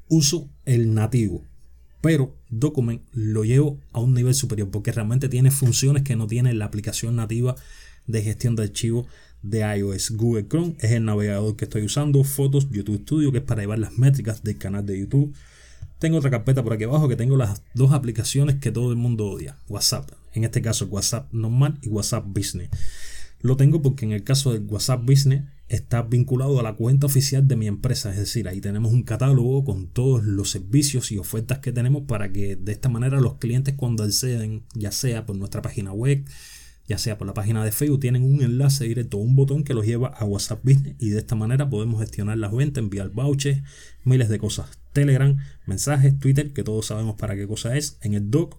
uso 0.08 0.48
el 0.66 0.92
nativo, 0.94 1.44
pero 2.00 2.36
Document 2.50 3.02
lo 3.12 3.44
llevo 3.44 3.78
a 3.92 4.00
un 4.00 4.14
nivel 4.14 4.34
superior 4.34 4.70
porque 4.70 4.92
realmente 4.92 5.28
tiene 5.28 5.50
funciones 5.50 6.02
que 6.02 6.16
no 6.16 6.26
tiene 6.26 6.52
la 6.52 6.64
aplicación 6.64 7.16
nativa 7.16 7.56
de 8.06 8.22
gestión 8.22 8.56
de 8.56 8.64
archivos 8.64 9.06
de 9.42 9.60
iOS. 9.60 10.10
Google 10.12 10.46
Chrome 10.48 10.76
es 10.80 10.90
el 10.90 11.04
navegador 11.04 11.56
que 11.56 11.64
estoy 11.64 11.82
usando, 11.82 12.24
fotos, 12.24 12.68
YouTube 12.70 13.02
Studio, 13.02 13.32
que 13.32 13.38
es 13.38 13.44
para 13.44 13.62
llevar 13.62 13.78
las 13.78 13.98
métricas 13.98 14.42
del 14.42 14.58
canal 14.58 14.84
de 14.84 14.98
YouTube. 14.98 15.34
Tengo 15.98 16.18
otra 16.18 16.30
carpeta 16.30 16.62
por 16.62 16.72
aquí 16.72 16.84
abajo 16.84 17.08
que 17.08 17.16
tengo 17.16 17.36
las 17.36 17.62
dos 17.74 17.92
aplicaciones 17.92 18.56
que 18.56 18.72
todo 18.72 18.90
el 18.90 18.96
mundo 18.96 19.26
odia. 19.26 19.58
WhatsApp, 19.68 20.10
en 20.32 20.44
este 20.44 20.60
caso 20.60 20.86
WhatsApp 20.86 21.32
normal 21.32 21.78
y 21.82 21.88
WhatsApp 21.88 22.24
Business. 22.26 22.70
Lo 23.40 23.56
tengo 23.56 23.82
porque 23.82 24.04
en 24.04 24.12
el 24.12 24.22
caso 24.22 24.52
del 24.52 24.66
WhatsApp 24.66 25.04
Business 25.04 25.44
está 25.68 26.02
vinculado 26.02 26.58
a 26.58 26.62
la 26.62 26.74
cuenta 26.74 27.06
oficial 27.06 27.46
de 27.46 27.56
mi 27.56 27.68
empresa. 27.68 28.10
Es 28.10 28.18
decir, 28.18 28.48
ahí 28.48 28.60
tenemos 28.60 28.92
un 28.92 29.04
catálogo 29.04 29.64
con 29.64 29.86
todos 29.86 30.24
los 30.24 30.50
servicios 30.50 31.12
y 31.12 31.18
ofertas 31.18 31.60
que 31.60 31.72
tenemos 31.72 32.02
para 32.02 32.32
que 32.32 32.56
de 32.56 32.72
esta 32.72 32.88
manera 32.88 33.20
los 33.20 33.38
clientes 33.38 33.74
cuando 33.76 34.02
acceden, 34.02 34.64
ya 34.74 34.90
sea 34.92 35.26
por 35.26 35.36
nuestra 35.36 35.62
página 35.62 35.92
web, 35.92 36.24
ya 36.88 36.98
sea 36.98 37.16
por 37.16 37.28
la 37.28 37.34
página 37.34 37.64
de 37.64 37.70
Facebook, 37.70 38.00
tienen 38.00 38.24
un 38.24 38.42
enlace 38.42 38.84
directo, 38.84 39.18
un 39.18 39.36
botón 39.36 39.62
que 39.62 39.74
los 39.74 39.86
lleva 39.86 40.08
a 40.08 40.24
WhatsApp 40.24 40.64
Business 40.64 40.96
y 40.98 41.10
de 41.10 41.20
esta 41.20 41.36
manera 41.36 41.70
podemos 41.70 42.00
gestionar 42.00 42.36
las 42.36 42.52
ventas, 42.52 42.82
enviar 42.82 43.10
vouchers, 43.10 43.62
miles 44.04 44.28
de 44.28 44.38
cosas. 44.40 44.66
Telegram, 44.92 45.38
mensajes, 45.66 46.18
Twitter, 46.18 46.52
que 46.52 46.64
todos 46.64 46.86
sabemos 46.86 47.14
para 47.14 47.36
qué 47.36 47.46
cosa 47.46 47.76
es. 47.76 47.96
En 48.02 48.14
el 48.14 48.28
doc, 48.28 48.58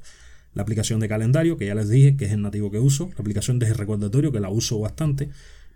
la 0.53 0.63
aplicación 0.63 0.99
de 0.99 1.07
calendario, 1.07 1.57
que 1.57 1.65
ya 1.65 1.75
les 1.75 1.89
dije 1.89 2.17
que 2.17 2.25
es 2.25 2.31
el 2.31 2.41
nativo 2.41 2.71
que 2.71 2.79
uso. 2.79 3.09
La 3.15 3.21
aplicación 3.21 3.59
de 3.59 3.73
recordatorio, 3.73 4.31
que 4.31 4.39
la 4.39 4.49
uso 4.49 4.79
bastante 4.79 5.29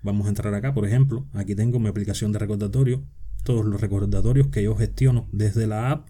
Vamos 0.06 0.28
a 0.28 0.30
entrar 0.30 0.54
acá, 0.54 0.72
por 0.72 0.86
ejemplo, 0.86 1.26
aquí 1.34 1.56
tengo 1.56 1.80
mi 1.80 1.88
aplicación 1.88 2.32
de 2.32 2.38
recordatorio. 2.38 3.02
todos 3.44 3.66
los 3.66 3.82
recordatorios 3.82 4.48
que 4.48 4.62
yo 4.62 4.76
gestiono 4.76 5.28
desde 5.32 5.66
la 5.66 5.90
app. 5.90 6.10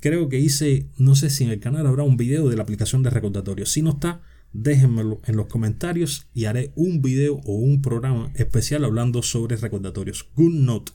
Creo 0.00 0.30
que 0.30 0.38
hice, 0.38 0.86
no 0.96 1.14
sé 1.14 1.28
si 1.28 1.44
en 1.44 1.50
el 1.50 1.60
canal 1.60 1.86
habrá 1.86 2.02
un 2.02 2.16
video 2.16 2.48
de 2.48 2.56
la 2.56 2.62
aplicación 2.62 3.02
de 3.02 3.10
recordatorios. 3.10 3.70
Si 3.70 3.82
no 3.82 3.90
está, 3.90 4.22
déjenmelo 4.54 5.20
en 5.26 5.36
los 5.36 5.48
comentarios 5.48 6.26
y 6.32 6.46
haré 6.46 6.72
un 6.76 7.02
video 7.02 7.40
o 7.44 7.56
un 7.56 7.82
programa 7.82 8.30
especial 8.34 8.84
hablando 8.86 9.22
sobre 9.22 9.56
recordatorios. 9.56 10.26
GoodNote. 10.34 10.92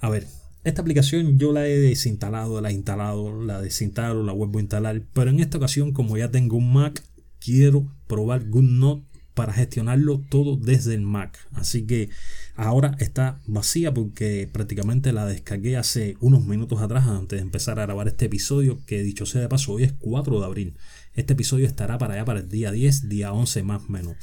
A 0.00 0.10
ver, 0.10 0.26
esta 0.64 0.80
aplicación 0.80 1.38
yo 1.38 1.52
la 1.52 1.66
he 1.66 1.78
desinstalado, 1.78 2.60
la 2.60 2.70
he 2.70 2.72
instalado, 2.72 3.42
la 3.42 3.60
desinstalo, 3.60 4.22
la 4.22 4.32
vuelvo 4.32 4.58
a 4.58 4.62
instalar, 4.62 5.02
pero 5.12 5.30
en 5.30 5.40
esta 5.40 5.58
ocasión 5.58 5.92
como 5.92 6.16
ya 6.16 6.30
tengo 6.30 6.56
un 6.56 6.72
Mac, 6.72 7.02
quiero 7.38 7.86
probar 8.06 8.48
GoodNote 8.48 9.04
para 9.34 9.52
gestionarlo 9.52 10.22
todo 10.30 10.56
desde 10.56 10.94
el 10.94 11.02
Mac. 11.02 11.38
Así 11.52 11.82
que 11.82 12.08
ahora 12.54 12.96
está 12.98 13.40
vacía 13.46 13.92
porque 13.92 14.48
prácticamente 14.50 15.12
la 15.12 15.26
descargué 15.26 15.76
hace 15.76 16.16
unos 16.20 16.46
minutos 16.46 16.80
atrás 16.80 17.06
antes 17.08 17.38
de 17.38 17.42
empezar 17.42 17.78
a 17.78 17.82
grabar 17.82 18.08
este 18.08 18.26
episodio 18.26 18.80
que 18.86 19.02
dicho 19.02 19.26
sea 19.26 19.42
de 19.42 19.48
paso 19.48 19.72
hoy 19.72 19.84
es 19.84 19.92
4 19.92 20.40
de 20.40 20.46
abril. 20.46 20.76
Este 21.14 21.34
episodio 21.34 21.66
estará 21.66 21.98
para 21.98 22.14
allá 22.14 22.24
para 22.24 22.40
el 22.40 22.48
día 22.48 22.70
10, 22.70 23.08
día 23.08 23.32
11 23.32 23.62
más 23.64 23.82
o 23.82 23.92
menos. 23.92 24.16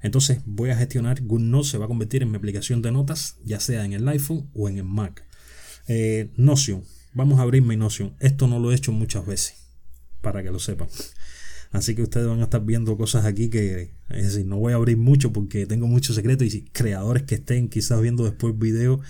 Entonces 0.00 0.40
voy 0.46 0.70
a 0.70 0.76
gestionar 0.76 1.22
GoodNote, 1.22 1.68
se 1.68 1.78
va 1.78 1.86
a 1.86 1.88
convertir 1.88 2.22
en 2.22 2.30
mi 2.30 2.36
aplicación 2.36 2.80
de 2.80 2.92
notas, 2.92 3.36
ya 3.44 3.60
sea 3.60 3.84
en 3.84 3.92
el 3.92 4.08
iPhone 4.08 4.48
o 4.54 4.68
en 4.68 4.78
el 4.78 4.84
Mac. 4.84 5.24
Eh, 5.86 6.30
Notion, 6.36 6.82
vamos 7.12 7.38
a 7.38 7.42
abrir 7.42 7.62
mi 7.62 7.76
Notion. 7.76 8.14
Esto 8.20 8.46
no 8.46 8.58
lo 8.58 8.72
he 8.72 8.74
hecho 8.74 8.92
muchas 8.92 9.26
veces, 9.26 9.54
para 10.20 10.42
que 10.42 10.50
lo 10.50 10.58
sepan. 10.58 10.88
Así 11.72 11.96
que 11.96 12.02
ustedes 12.02 12.28
van 12.28 12.40
a 12.40 12.44
estar 12.44 12.64
viendo 12.64 12.96
cosas 12.96 13.24
aquí 13.24 13.50
que, 13.50 13.90
es 14.10 14.24
decir, 14.24 14.46
no 14.46 14.58
voy 14.58 14.72
a 14.72 14.76
abrir 14.76 14.96
mucho 14.96 15.32
porque 15.32 15.66
tengo 15.66 15.88
muchos 15.88 16.14
secretos 16.14 16.54
y 16.54 16.62
creadores 16.62 17.24
que 17.24 17.34
estén 17.34 17.68
quizás 17.68 18.00
viendo 18.00 18.24
después 18.24 18.56
video 18.56 19.00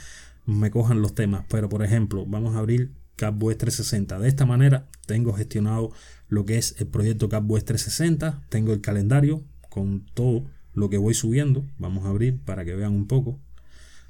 me 0.47 0.71
cojan 0.71 1.03
los 1.03 1.15
temas. 1.15 1.45
Pero 1.51 1.69
por 1.69 1.85
ejemplo, 1.85 2.25
vamos 2.27 2.57
a 2.57 2.61
abrir 2.61 2.93
CapWest 3.17 3.61
360. 3.61 4.19
De 4.19 4.29
esta 4.29 4.47
manera 4.47 4.89
tengo 5.07 5.33
gestionado 5.35 5.93
lo 6.29 6.45
que 6.45 6.57
es 6.57 6.75
el 6.79 6.87
proyecto 6.87 7.29
CapWest 7.29 7.67
360. 7.67 8.43
Tengo 8.49 8.73
el 8.73 8.81
calendario 8.81 9.43
con 9.69 10.07
todo 10.15 10.47
lo 10.73 10.89
que 10.89 10.97
voy 10.97 11.13
subiendo. 11.13 11.65
Vamos 11.79 12.07
a 12.07 12.09
abrir 12.09 12.39
para 12.39 12.65
que 12.65 12.75
vean 12.75 12.93
un 12.93 13.07
poco. 13.07 13.39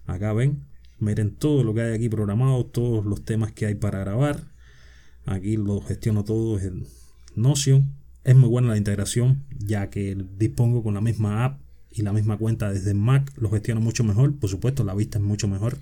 Acá 0.06 0.32
ven, 0.32 0.64
miren 0.98 1.34
todo 1.34 1.64
lo 1.64 1.74
que 1.74 1.82
hay 1.82 1.94
aquí 1.94 2.08
programado, 2.08 2.64
todos 2.66 3.04
los 3.04 3.24
temas 3.24 3.52
que 3.52 3.66
hay 3.66 3.74
para 3.74 4.00
grabar. 4.00 4.44
Aquí 5.26 5.56
lo 5.56 5.80
gestiono 5.80 6.24
todo 6.24 6.58
en 6.58 6.86
Notion. 7.34 7.92
Es 8.24 8.36
muy 8.36 8.48
buena 8.48 8.68
la 8.68 8.76
integración 8.76 9.42
ya 9.58 9.90
que 9.90 10.16
dispongo 10.38 10.82
con 10.82 10.94
la 10.94 11.00
misma 11.00 11.44
app 11.44 11.60
y 11.90 12.02
la 12.02 12.12
misma 12.12 12.36
cuenta 12.36 12.72
desde 12.72 12.94
Mac. 12.94 13.32
Lo 13.36 13.50
gestiono 13.50 13.80
mucho 13.80 14.04
mejor. 14.04 14.34
Por 14.34 14.50
supuesto, 14.50 14.84
la 14.84 14.94
vista 14.94 15.18
es 15.18 15.24
mucho 15.24 15.48
mejor. 15.48 15.78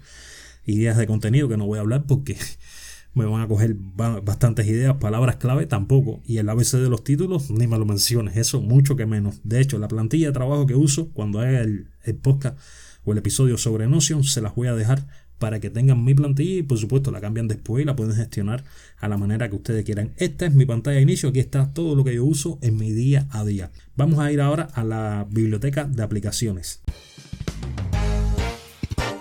Ideas 0.66 0.97
de 0.97 1.07
contenido 1.07 1.49
que 1.49 1.57
no 1.57 1.66
voy 1.66 1.78
a 1.78 1.81
hablar 1.81 2.04
porque 2.07 2.37
me 3.14 3.25
van 3.25 3.42
a 3.42 3.49
coger 3.49 3.75
bastantes 3.75 4.66
ideas, 4.66 4.97
palabras 4.97 5.37
clave 5.37 5.66
tampoco. 5.66 6.21
Y 6.25 6.38
el 6.38 6.49
ABC 6.49 6.73
de 6.73 6.88
los 6.88 7.04
títulos, 7.04 7.50
ni 7.50 7.66
me 7.66 7.78
lo 7.78 7.85
menciones, 7.85 8.37
eso 8.37 8.61
mucho 8.61 8.97
que 8.97 9.07
menos. 9.07 9.40
De 9.45 9.61
hecho, 9.61 9.78
la 9.78 9.88
plantilla 9.88 10.28
de 10.28 10.33
trabajo 10.33 10.66
que 10.66 10.75
uso 10.75 11.09
cuando 11.11 11.40
haga 11.40 11.61
el, 11.61 11.88
podcast 12.23 12.59
o 13.04 13.12
el 13.12 13.18
episodio 13.18 13.59
sobre 13.59 13.88
Notion, 13.88 14.25
se 14.25 14.40
las 14.40 14.54
voy 14.54 14.68
a 14.68 14.75
dejar 14.75 15.06
para 15.38 15.59
que 15.59 15.71
tengan 15.71 16.04
mi 16.04 16.14
plantilla 16.14 16.61
y 16.61 16.62
por 16.62 16.78
supuesto 16.78 17.11
la 17.11 17.21
cambian 17.21 17.49
después 17.49 17.82
y 17.82 17.85
la 17.85 17.97
pueden 17.97 18.14
gestionar 18.14 18.62
a 18.99 19.09
la 19.09 19.18
manera 19.18 19.49
que 19.49 19.56
ustedes 19.56 19.85
quieran. 19.85 20.12
Esta 20.16 20.47
es 20.47 20.54
mi 20.54 20.66
pantalla 20.66 20.97
de 20.97 21.02
inicio, 21.02 21.30
aquí 21.30 21.40
está 21.40 21.73
todo 21.73 21.97
lo 21.97 22.04
que 22.04 22.14
yo 22.14 22.25
uso 22.25 22.59
en 22.62 22.76
mi 22.76 22.92
día 22.92 23.26
a 23.30 23.44
día. 23.44 23.73
Vamos 23.97 24.21
a 24.21 24.30
ir 24.30 24.40
ahora 24.40 24.68
a 24.73 24.85
la 24.85 25.26
biblioteca 25.28 25.85
de 25.85 26.02
aplicaciones. 26.02 26.80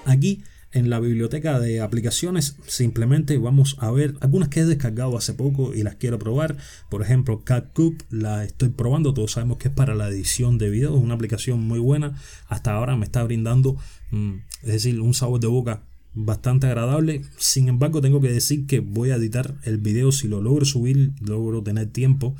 Aquí 0.05 0.43
en 0.73 0.89
la 0.89 0.99
biblioteca 0.99 1.59
de 1.59 1.81
aplicaciones 1.81 2.55
simplemente 2.65 3.37
vamos 3.37 3.75
a 3.79 3.91
ver 3.91 4.15
algunas 4.21 4.49
que 4.49 4.61
he 4.61 4.65
descargado 4.65 5.17
hace 5.17 5.33
poco 5.33 5.73
y 5.73 5.83
las 5.83 5.95
quiero 5.95 6.17
probar. 6.17 6.57
Por 6.89 7.01
ejemplo, 7.01 7.43
CapCut 7.43 8.03
la 8.09 8.43
estoy 8.45 8.69
probando. 8.69 9.13
Todos 9.13 9.33
sabemos 9.33 9.57
que 9.57 9.67
es 9.67 9.73
para 9.73 9.95
la 9.95 10.07
edición 10.07 10.57
de 10.57 10.69
videos. 10.69 10.95
Una 10.95 11.15
aplicación 11.15 11.59
muy 11.61 11.79
buena. 11.79 12.15
Hasta 12.47 12.73
ahora 12.73 12.95
me 12.95 13.05
está 13.05 13.23
brindando, 13.23 13.77
mm, 14.11 14.35
es 14.63 14.71
decir, 14.71 15.01
un 15.01 15.13
sabor 15.13 15.41
de 15.41 15.47
boca 15.47 15.83
bastante 16.13 16.67
agradable. 16.67 17.23
Sin 17.37 17.67
embargo, 17.67 18.01
tengo 18.01 18.21
que 18.21 18.31
decir 18.31 18.65
que 18.65 18.79
voy 18.79 19.11
a 19.11 19.15
editar 19.15 19.55
el 19.63 19.77
video 19.77 20.11
si 20.11 20.27
lo 20.27 20.41
logro 20.41 20.65
subir, 20.65 21.11
logro 21.19 21.63
tener 21.63 21.87
tiempo. 21.87 22.35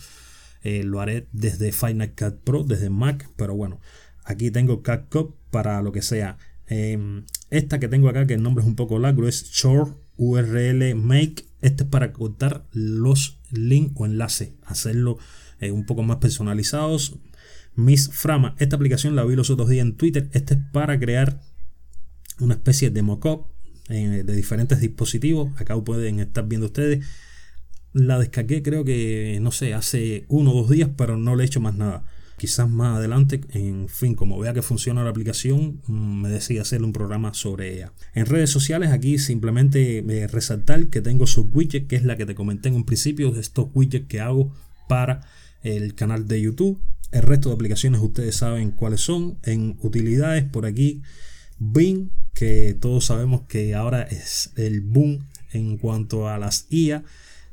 Eh, 0.64 0.84
lo 0.84 1.02
haré 1.02 1.28
desde 1.34 1.72
Final 1.72 2.14
Cut 2.18 2.36
Pro, 2.44 2.64
desde 2.64 2.90
Mac. 2.90 3.30
Pero 3.36 3.56
bueno, 3.56 3.82
aquí 4.24 4.52
tengo 4.52 4.82
CapCut 4.84 5.36
para 5.50 5.82
lo 5.82 5.92
que 5.92 6.02
sea 6.02 6.38
Em, 6.72 7.26
esta 7.50 7.82
que 7.82 7.90
tengo 7.90 8.08
acá, 8.08 8.26
que 8.26 8.34
el 8.34 8.42
nombre 8.42 8.64
es 8.64 8.68
un 8.68 8.78
poco 8.78 8.98
largo, 8.98 9.28
es 9.28 9.52
Short 9.52 9.94
URL 10.16 10.96
Make. 10.96 11.44
Este 11.60 11.84
es 11.84 11.90
para 11.90 12.14
cortar 12.14 12.66
los 12.72 13.42
links 13.52 13.92
o 13.98 14.06
enlaces, 14.06 14.52
hacerlo 14.64 15.18
eh, 15.60 15.72
un 15.72 15.86
poco 15.86 16.02
más 16.04 16.18
personalizados. 16.18 17.18
Miss 17.76 18.10
Frama, 18.14 18.56
esta 18.58 18.78
aplicación 18.78 19.18
la 19.18 19.26
vi 19.26 19.36
los 19.36 19.50
otros 19.50 19.68
días 19.68 19.86
en 19.86 19.98
Twitter. 19.98 20.30
Este 20.32 20.54
es 20.54 20.60
para 20.72 20.98
crear 20.98 21.42
una 22.40 22.54
especie 22.54 22.90
de 22.90 23.02
mockup 23.02 23.48
eh, 23.90 24.24
de 24.26 24.34
diferentes 24.34 24.80
dispositivos. 24.80 25.52
Acá 25.60 25.78
pueden 25.84 26.22
estar 26.22 26.48
viendo 26.48 26.68
ustedes. 26.68 27.06
La 27.92 28.18
descargué 28.18 28.64
creo 28.64 28.86
que, 28.86 29.40
no 29.42 29.52
sé, 29.52 29.74
hace 29.74 30.24
uno 30.30 30.54
o 30.54 30.62
dos 30.62 30.70
días, 30.70 30.90
pero 30.96 31.18
no 31.18 31.36
le 31.36 31.44
he 31.44 31.48
hecho 31.48 31.60
más 31.60 31.76
nada 31.76 32.06
quizás 32.42 32.68
más 32.68 32.98
adelante, 32.98 33.40
en 33.52 33.88
fin, 33.88 34.16
como 34.16 34.40
vea 34.40 34.52
que 34.52 34.64
funciona 34.64 35.04
la 35.04 35.12
aplicación, 35.12 35.80
mm, 35.86 36.22
me 36.24 36.30
decida 36.30 36.64
hacer 36.64 36.82
un 36.82 36.92
programa 36.92 37.36
sobre 37.36 37.72
ella. 37.72 37.94
En 38.16 38.26
redes 38.26 38.50
sociales, 38.50 38.90
aquí 38.90 39.20
simplemente 39.20 40.00
eh, 40.00 40.26
resaltar 40.26 40.88
que 40.88 41.02
tengo 41.02 41.28
su 41.28 41.44
widget, 41.54 41.86
que 41.86 41.98
es 41.98 42.04
la 42.04 42.18
que 42.18 42.26
te 42.26 42.34
comenté 42.34 42.70
en 42.70 42.76
un 42.78 42.84
principio, 42.84 43.36
estos 43.36 43.68
widgets 43.76 44.08
que 44.08 44.22
hago 44.22 44.52
para 44.88 45.22
el 45.62 45.94
canal 45.94 46.28
de 46.28 46.42
YouTube. 46.42 46.82
El 47.12 47.22
resto 47.22 47.50
de 47.50 47.56
aplicaciones 47.56 48.02
ustedes 48.02 48.38
saben 48.38 48.72
cuáles 48.72 49.02
son. 49.02 49.38
En 49.44 49.78
utilidades, 49.84 50.44
por 50.44 50.66
aquí, 50.66 51.04
Bing, 51.60 52.10
que 52.34 52.74
todos 52.74 53.06
sabemos 53.06 53.42
que 53.48 53.76
ahora 53.76 54.02
es 54.02 54.52
el 54.56 54.82
boom 54.82 55.28
en 55.52 55.78
cuanto 55.78 56.28
a 56.28 56.40
las 56.40 56.66
IA. 56.72 57.04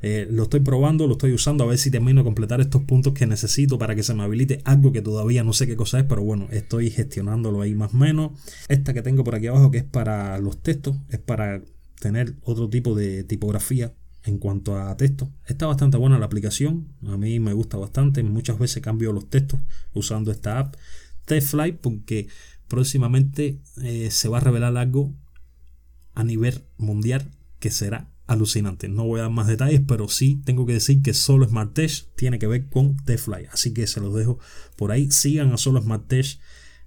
Eh, 0.01 0.27
lo 0.29 0.43
estoy 0.43 0.61
probando, 0.61 1.07
lo 1.07 1.13
estoy 1.13 1.33
usando 1.33 1.63
a 1.63 1.67
ver 1.67 1.77
si 1.77 1.91
termino 1.91 2.21
de 2.21 2.25
completar 2.25 2.61
estos 2.61 2.83
puntos 2.83 3.13
que 3.13 3.25
necesito 3.25 3.77
para 3.77 3.95
que 3.95 4.03
se 4.03 4.13
me 4.13 4.23
habilite 4.23 4.61
algo 4.63 4.93
que 4.93 5.01
todavía 5.01 5.43
no 5.43 5.51
sé 5.51 5.67
qué 5.67 5.75
cosa 5.75 5.99
es, 5.99 6.05
pero 6.05 6.21
bueno, 6.23 6.47
estoy 6.51 6.89
gestionándolo 6.89 7.61
ahí 7.61 7.75
más 7.75 7.93
o 7.93 7.97
menos. 7.97 8.31
Esta 8.69 8.93
que 8.93 9.01
tengo 9.01 9.23
por 9.23 9.35
aquí 9.35 9.47
abajo 9.47 9.71
que 9.71 9.79
es 9.79 9.83
para 9.83 10.37
los 10.39 10.61
textos, 10.61 10.95
es 11.09 11.19
para 11.19 11.61
tener 11.99 12.35
otro 12.43 12.69
tipo 12.69 12.95
de 12.95 13.23
tipografía 13.23 13.93
en 14.23 14.37
cuanto 14.37 14.77
a 14.77 14.95
texto. 14.95 15.29
Está 15.47 15.67
bastante 15.67 15.97
buena 15.97 16.17
la 16.17 16.25
aplicación, 16.25 16.87
a 17.05 17.17
mí 17.17 17.39
me 17.39 17.53
gusta 17.53 17.77
bastante, 17.77 18.23
muchas 18.23 18.57
veces 18.57 18.81
cambio 18.81 19.11
los 19.11 19.29
textos 19.29 19.59
usando 19.93 20.31
esta 20.31 20.59
app. 20.59 20.75
TestFly 21.25 21.73
porque 21.73 22.27
próximamente 22.67 23.59
eh, 23.83 24.09
se 24.11 24.29
va 24.29 24.37
a 24.37 24.41
revelar 24.41 24.77
algo 24.77 25.13
a 26.15 26.23
nivel 26.23 26.63
mundial 26.77 27.29
que 27.59 27.69
será 27.69 28.09
alucinante. 28.29 28.87
No 28.87 29.05
voy 29.05 29.19
a 29.19 29.23
dar 29.23 29.31
más 29.31 29.47
detalles, 29.47 29.81
pero 29.85 30.07
sí 30.07 30.39
tengo 30.45 30.67
que 30.67 30.73
decir 30.73 31.01
que 31.01 31.15
solo 31.15 31.47
Smart 31.47 31.77
tiene 32.15 32.37
que 32.37 32.45
ver 32.45 32.69
con 32.69 32.95
TFly. 32.95 33.47
Así 33.51 33.73
que 33.73 33.87
se 33.87 33.99
los 33.99 34.13
dejo 34.13 34.39
por 34.77 34.91
ahí. 34.91 35.09
Sigan 35.09 35.51
a 35.51 35.57
solo 35.57 35.81
Smart 35.81 36.13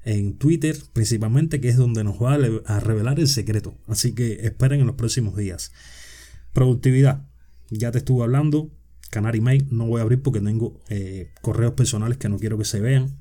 en 0.05 0.39
Twitter, 0.39 0.77
principalmente, 0.93 1.61
que 1.61 1.69
es 1.69 1.77
donde 1.77 2.05
nos 2.05 2.23
va 2.23 2.35
a 2.35 2.81
revelar 2.81 3.19
el 3.19 3.27
secreto. 3.27 3.77
Así 3.89 4.13
que 4.13 4.47
esperen 4.47 4.81
en 4.81 4.87
los 4.87 4.95
próximos 4.95 5.37
días. 5.37 5.73
Productividad. 6.53 7.27
Ya 7.71 7.91
te 7.91 7.99
estuve 7.99 8.23
hablando. 8.23 8.71
Canary 9.11 9.41
Mail 9.41 9.67
no 9.71 9.87
voy 9.87 9.99
a 9.99 10.03
abrir 10.03 10.23
porque 10.23 10.41
tengo 10.41 10.81
eh, 10.89 11.33
correos 11.43 11.75
personales 11.75 12.19
que 12.19 12.29
no 12.29 12.39
quiero 12.39 12.57
que 12.57 12.65
se 12.65 12.81
vean. 12.81 13.19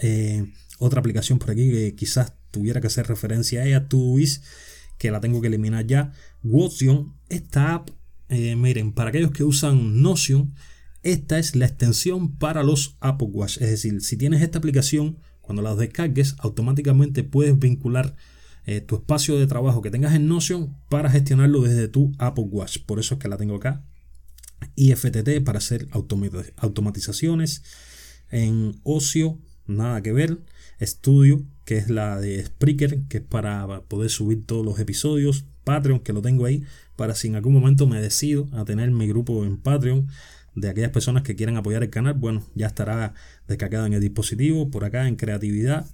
Eh, 0.00 0.52
otra 0.78 1.00
aplicación 1.00 1.40
por 1.40 1.50
aquí 1.50 1.70
que 1.70 1.94
quizás 1.96 2.34
tuviera 2.52 2.80
que 2.80 2.86
hacer 2.86 3.08
referencia 3.08 3.62
a 3.62 3.66
ella, 3.66 3.88
Todoist 3.88 4.44
que 5.04 5.10
la 5.10 5.20
tengo 5.20 5.42
que 5.42 5.48
eliminar 5.48 5.86
ya. 5.86 6.12
Watson, 6.42 7.12
esta 7.28 7.74
app, 7.74 7.90
eh, 8.30 8.56
miren, 8.56 8.94
para 8.94 9.10
aquellos 9.10 9.32
que 9.32 9.44
usan 9.44 10.00
Notion, 10.00 10.54
esta 11.02 11.38
es 11.38 11.54
la 11.54 11.66
extensión 11.66 12.38
para 12.38 12.62
los 12.62 12.96
Apple 13.00 13.28
Watch. 13.30 13.58
Es 13.58 13.68
decir, 13.68 14.00
si 14.00 14.16
tienes 14.16 14.40
esta 14.40 14.56
aplicación, 14.56 15.18
cuando 15.42 15.60
la 15.60 15.74
descargues, 15.74 16.36
automáticamente 16.38 17.22
puedes 17.22 17.58
vincular 17.58 18.16
eh, 18.64 18.80
tu 18.80 18.94
espacio 18.94 19.38
de 19.38 19.46
trabajo 19.46 19.82
que 19.82 19.90
tengas 19.90 20.14
en 20.14 20.26
Notion 20.26 20.74
para 20.88 21.10
gestionarlo 21.10 21.60
desde 21.60 21.86
tu 21.88 22.12
Apple 22.16 22.46
Watch. 22.48 22.78
Por 22.86 22.98
eso 22.98 23.16
es 23.16 23.20
que 23.20 23.28
la 23.28 23.36
tengo 23.36 23.56
acá. 23.56 23.84
IFTT 24.74 25.44
para 25.44 25.58
hacer 25.58 25.86
automatizaciones. 26.56 27.62
En 28.30 28.80
ocio, 28.84 29.38
nada 29.66 30.02
que 30.02 30.12
ver. 30.12 30.38
Estudio, 30.78 31.42
que 31.64 31.78
es 31.78 31.88
la 31.88 32.20
de 32.20 32.44
Spreaker, 32.44 33.02
que 33.08 33.18
es 33.18 33.22
para 33.22 33.82
poder 33.82 34.10
subir 34.10 34.44
todos 34.44 34.64
los 34.64 34.78
episodios. 34.78 35.44
Patreon, 35.64 36.00
que 36.00 36.12
lo 36.12 36.20
tengo 36.20 36.44
ahí, 36.44 36.64
para 36.96 37.14
si 37.14 37.28
en 37.28 37.36
algún 37.36 37.54
momento 37.54 37.86
me 37.86 38.00
decido 38.00 38.48
a 38.52 38.64
tener 38.64 38.90
mi 38.90 39.08
grupo 39.08 39.44
en 39.44 39.56
Patreon 39.56 40.08
de 40.54 40.68
aquellas 40.68 40.90
personas 40.90 41.22
que 41.22 41.34
quieran 41.34 41.56
apoyar 41.56 41.82
el 41.82 41.90
canal, 41.90 42.14
bueno, 42.14 42.44
ya 42.54 42.66
estará 42.66 43.14
descargado 43.48 43.86
en 43.86 43.94
el 43.94 44.00
dispositivo, 44.00 44.70
por 44.70 44.84
acá 44.84 45.08
en 45.08 45.16
creatividad. 45.16 45.86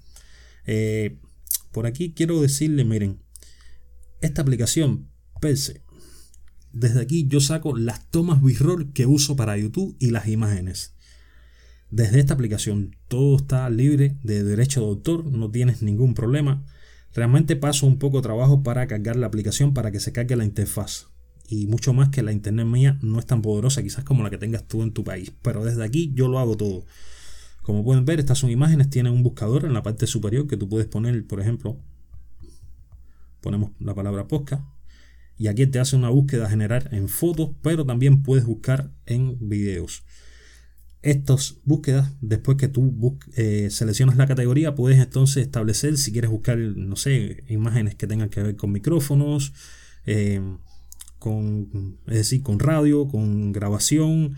Eh, 0.67 1.17
por 1.73 1.87
aquí 1.87 2.13
quiero 2.13 2.43
decirle, 2.43 2.85
miren, 2.85 3.21
esta 4.21 4.43
aplicación, 4.43 5.09
Perse, 5.41 5.83
desde 6.73 7.01
aquí 7.01 7.27
yo 7.27 7.41
saco 7.41 7.77
las 7.77 8.11
tomas 8.11 8.43
B-roll 8.43 8.93
que 8.93 9.07
uso 9.07 9.37
para 9.37 9.57
YouTube 9.57 9.97
y 9.99 10.11
las 10.11 10.29
imágenes. 10.29 10.95
Desde 11.91 12.21
esta 12.21 12.35
aplicación 12.35 12.97
todo 13.09 13.37
está 13.37 13.69
libre 13.69 14.17
de 14.23 14.45
derecho 14.45 14.81
de 14.81 14.87
autor, 14.87 15.25
no 15.25 15.51
tienes 15.51 15.83
ningún 15.83 16.15
problema. 16.15 16.65
Realmente 17.15 17.57
paso 17.57 17.87
un 17.87 17.99
poco 17.99 18.19
de 18.19 18.23
trabajo 18.23 18.63
para 18.63 18.87
cargar 18.87 19.17
la 19.17 19.27
aplicación 19.27 19.75
para 19.75 19.91
que 19.91 19.99
se 19.99 20.13
cargue 20.13 20.37
la 20.37 20.45
interfaz. 20.45 21.09
Y 21.49 21.67
mucho 21.67 21.93
más 21.93 22.11
que 22.11 22.23
la 22.23 22.31
internet 22.31 22.67
mía 22.67 22.99
no 23.03 23.19
es 23.19 23.27
tan 23.27 23.43
poderosa 23.43 23.83
quizás 23.83 24.05
como 24.05 24.23
la 24.23 24.31
que 24.31 24.39
tengas 24.39 24.69
tú 24.69 24.83
en 24.83 24.93
tu 24.93 25.03
país. 25.03 25.33
Pero 25.43 25.65
desde 25.65 25.83
aquí 25.83 26.13
yo 26.15 26.29
lo 26.29 26.39
hago 26.39 26.57
todo. 26.57 26.85
Como 27.63 27.83
pueden 27.83 28.05
ver, 28.05 28.21
estas 28.21 28.39
son 28.39 28.51
imágenes, 28.51 28.89
tienen 28.89 29.13
un 29.13 29.25
buscador 29.25 29.65
en 29.65 29.73
la 29.73 29.83
parte 29.83 30.07
superior 30.07 30.47
que 30.47 30.57
tú 30.57 30.69
puedes 30.69 30.87
poner, 30.87 31.27
por 31.27 31.41
ejemplo, 31.41 31.77
ponemos 33.41 33.73
la 33.81 33.95
palabra 33.95 34.29
podcast 34.29 34.63
y 35.41 35.49
aquí 35.49 35.67
te 35.67 35.79
hace 35.79 35.97
una 35.97 36.11
búsqueda 36.11 36.49
general 36.51 36.89
en 36.93 37.09
fotos, 37.09 37.51
pero 37.63 37.87
también 37.87 38.23
puedes 38.23 38.45
buscar 38.45 38.93
en 39.07 39.49
videos. 39.49 40.05
Estas 41.03 41.57
búsquedas, 41.65 42.13
después 42.21 42.59
que 42.59 42.69
tú 42.69 43.19
eh, 43.37 43.69
seleccionas 43.71 44.17
la 44.17 44.27
categoría, 44.27 44.75
puedes 44.75 44.99
entonces 44.99 45.45
establecer 45.45 45.97
si 45.97 46.13
quieres 46.13 46.31
buscar, 46.31 46.59
no 46.59 46.97
sé, 46.97 47.45
imágenes 47.49 47.95
que 47.95 48.07
tengan 48.07 48.29
que 48.29 48.43
ver 48.43 48.57
con 48.57 48.71
micrófonos, 48.71 49.55
eh, 50.05 50.43
con, 51.19 51.99
es 52.07 52.15
decir, 52.15 52.43
con 52.43 52.59
radio, 52.59 53.09
con 53.09 53.53
grabación, 53.53 54.37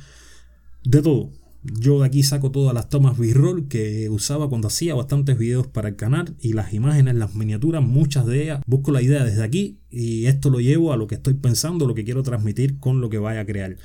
de 0.84 1.02
todo. 1.02 1.30
Yo 1.64 2.00
de 2.00 2.06
aquí 2.06 2.24
saco 2.24 2.50
todas 2.50 2.74
las 2.74 2.88
tomas 2.88 3.16
B-roll 3.16 3.68
que 3.68 4.08
usaba 4.10 4.48
cuando 4.48 4.66
hacía 4.66 4.96
bastantes 4.96 5.38
videos 5.38 5.68
para 5.68 5.90
el 5.90 5.96
canal 5.96 6.34
y 6.40 6.54
las 6.54 6.72
imágenes, 6.74 7.14
las 7.14 7.36
miniaturas, 7.36 7.82
muchas 7.82 8.26
de 8.26 8.42
ellas. 8.42 8.62
Busco 8.66 8.90
la 8.90 9.00
idea 9.00 9.24
desde 9.24 9.44
aquí 9.44 9.78
y 9.88 10.26
esto 10.26 10.50
lo 10.50 10.60
llevo 10.60 10.92
a 10.92 10.96
lo 10.96 11.06
que 11.06 11.14
estoy 11.14 11.34
pensando, 11.34 11.86
lo 11.86 11.94
que 11.94 12.04
quiero 12.04 12.24
transmitir 12.24 12.80
con 12.80 13.00
lo 13.00 13.10
que 13.10 13.18
vaya 13.18 13.40
a 13.40 13.46
crear. 13.46 13.76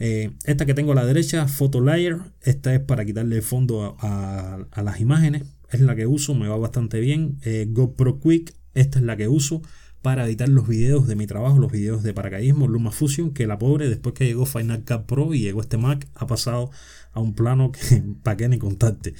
Eh, 0.00 0.32
esta 0.44 0.66
que 0.66 0.74
tengo 0.74 0.92
a 0.92 0.94
la 0.96 1.04
derecha, 1.04 1.46
Photo 1.46 1.80
Layer, 1.80 2.18
esta 2.42 2.74
es 2.74 2.80
para 2.80 3.04
quitarle 3.04 3.42
fondo 3.42 3.96
a, 4.00 4.66
las 4.82 5.00
imágenes. 5.00 5.44
Es 5.70 5.80
la 5.80 5.94
que 5.94 6.06
uso, 6.06 6.34
me 6.34 6.48
va 6.48 6.56
bastante 6.56 6.98
bien. 6.98 7.38
Eh, 7.42 7.66
GoPro 7.68 8.18
Quick, 8.18 8.54
esta 8.74 8.98
es 8.98 9.04
la 9.04 9.16
que 9.16 9.28
uso 9.28 9.62
para 10.02 10.26
editar 10.26 10.48
los 10.48 10.66
videos 10.66 11.06
de 11.06 11.14
mi 11.14 11.26
trabajo, 11.26 11.58
los 11.58 11.70
videos 11.70 12.02
de 12.02 12.14
paracaidismo, 12.14 12.66
LumaFusion, 12.66 13.32
que 13.32 13.46
la 13.46 13.58
pobre 13.58 13.88
después 13.88 14.14
que 14.14 14.24
llegó 14.24 14.46
Final 14.46 14.84
Cut 14.84 15.04
Pro 15.04 15.34
y 15.34 15.40
llegó 15.40 15.60
este 15.60 15.76
Mac 15.76 16.08
ha 16.14 16.26
pasado 16.26 16.70
a 17.12 17.20
un 17.20 17.34
plano 17.34 17.72
que 17.72 18.02
para 18.22 18.36
que 18.36 18.48
ni 18.48 18.58
contacte. 18.58 19.14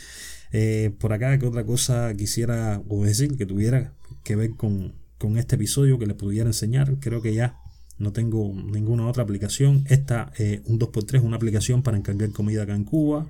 Eh, 0.53 0.95
por 0.99 1.13
acá, 1.13 1.39
¿qué 1.39 1.47
otra 1.47 1.65
cosa 1.65 2.15
quisiera 2.15 2.83
decir 3.03 3.37
que 3.37 3.47
tuviera 3.47 3.93
que 4.25 4.37
ver 4.37 4.51
con, 4.57 4.95
este 5.37 5.57
episodio 5.57 5.99
que 5.99 6.07
les 6.07 6.17
pudiera 6.17 6.49
enseñar? 6.49 6.97
Creo 7.01 7.21
que 7.21 7.35
ya 7.35 7.59
no 8.01 8.13
tengo 8.13 8.53
ninguna 8.55 9.07
otra 9.07 9.23
aplicación. 9.23 9.85
Esta, 9.87 10.33
eh, 10.39 10.63
un 10.65 10.79
2x3, 10.79 11.23
una 11.23 11.37
aplicación 11.37 11.83
para 11.83 11.99
encargar 11.99 12.31
comida 12.31 12.63
acá 12.63 12.75
en 12.75 12.85
Cuba. 12.85 13.27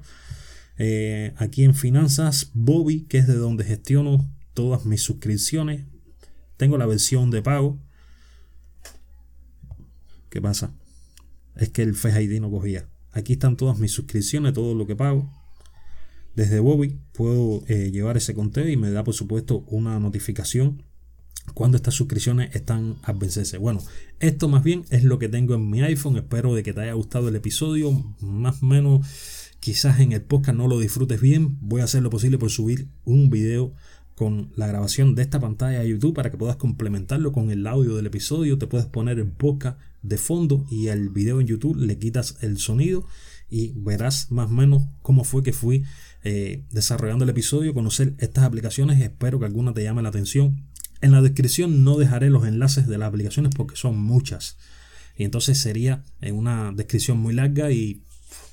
Eh, 0.78 1.34
aquí 1.36 1.64
en 1.64 1.74
finanzas, 1.74 2.52
Bobby, 2.54 3.02
que 3.02 3.18
es 3.18 3.26
de 3.26 3.34
donde 3.34 3.64
gestiono 3.64 4.30
todas 4.54 4.86
mis 4.86 5.02
suscripciones. 5.02 5.84
Tengo 6.56 6.78
la 6.78 6.86
versión 6.86 7.32
de 7.32 7.42
pago. 7.42 7.78
¿Qué 10.30 10.40
pasa? 10.40 10.72
Es 11.56 11.70
que 11.70 11.82
el 11.82 11.96
Face 11.96 12.22
ID 12.22 12.40
no 12.40 12.48
cogía. 12.48 12.88
Aquí 13.10 13.32
están 13.32 13.56
todas 13.56 13.78
mis 13.78 13.90
suscripciones, 13.90 14.54
todo 14.54 14.76
lo 14.76 14.86
que 14.86 14.94
pago. 14.94 15.28
Desde 16.36 16.60
Bobby 16.60 17.00
puedo 17.12 17.64
eh, 17.66 17.90
llevar 17.90 18.16
ese 18.16 18.34
conteo 18.34 18.68
y 18.68 18.76
me 18.76 18.92
da 18.92 19.02
por 19.02 19.14
supuesto 19.14 19.64
una 19.66 19.98
notificación 19.98 20.84
cuando 21.52 21.76
estas 21.76 21.94
suscripciones 21.94 22.54
están 22.54 22.96
a 23.02 23.12
vencerse. 23.12 23.58
Bueno, 23.58 23.80
esto 24.18 24.48
más 24.48 24.62
bien 24.62 24.84
es 24.90 25.04
lo 25.04 25.18
que 25.18 25.28
tengo 25.28 25.54
en 25.54 25.68
mi 25.68 25.82
iPhone. 25.82 26.16
Espero 26.16 26.54
de 26.54 26.62
que 26.62 26.72
te 26.72 26.82
haya 26.82 26.92
gustado 26.92 27.28
el 27.28 27.36
episodio. 27.36 27.92
Más 28.20 28.62
o 28.62 28.66
menos, 28.66 29.06
quizás 29.60 30.00
en 30.00 30.12
el 30.12 30.22
podcast 30.22 30.56
no 30.56 30.68
lo 30.68 30.78
disfrutes 30.78 31.20
bien. 31.20 31.58
Voy 31.60 31.80
a 31.80 31.84
hacer 31.84 32.02
lo 32.02 32.10
posible 32.10 32.38
por 32.38 32.50
subir 32.50 32.88
un 33.04 33.30
video 33.30 33.74
con 34.14 34.52
la 34.54 34.66
grabación 34.66 35.14
de 35.14 35.22
esta 35.22 35.40
pantalla 35.40 35.80
a 35.80 35.84
YouTube 35.84 36.14
para 36.14 36.30
que 36.30 36.36
puedas 36.36 36.56
complementarlo 36.56 37.32
con 37.32 37.50
el 37.50 37.66
audio 37.66 37.96
del 37.96 38.06
episodio. 38.06 38.58
Te 38.58 38.66
puedes 38.66 38.86
poner 38.86 39.18
en 39.18 39.30
podcast 39.30 39.78
de 40.02 40.18
fondo 40.18 40.66
y 40.70 40.88
el 40.88 41.08
video 41.08 41.40
en 41.40 41.46
YouTube 41.46 41.76
le 41.76 41.98
quitas 41.98 42.36
el 42.42 42.58
sonido 42.58 43.06
y 43.48 43.72
verás 43.76 44.30
más 44.30 44.50
o 44.50 44.52
menos 44.52 44.82
cómo 45.02 45.24
fue 45.24 45.42
que 45.42 45.52
fui 45.52 45.84
eh, 46.22 46.64
desarrollando 46.70 47.24
el 47.24 47.30
episodio, 47.30 47.72
conocer 47.72 48.14
estas 48.18 48.44
aplicaciones. 48.44 49.00
Espero 49.00 49.38
que 49.38 49.46
alguna 49.46 49.72
te 49.72 49.82
llame 49.82 50.02
la 50.02 50.10
atención. 50.10 50.69
En 51.00 51.12
la 51.12 51.22
descripción 51.22 51.84
no 51.84 51.96
dejaré 51.96 52.30
los 52.30 52.46
enlaces 52.46 52.86
de 52.86 52.98
las 52.98 53.08
aplicaciones 53.08 53.54
porque 53.56 53.76
son 53.76 53.98
muchas. 53.98 54.56
Y 55.16 55.24
entonces 55.24 55.58
sería 55.58 56.02
una 56.32 56.72
descripción 56.72 57.18
muy 57.18 57.34
larga 57.34 57.70
y 57.70 58.02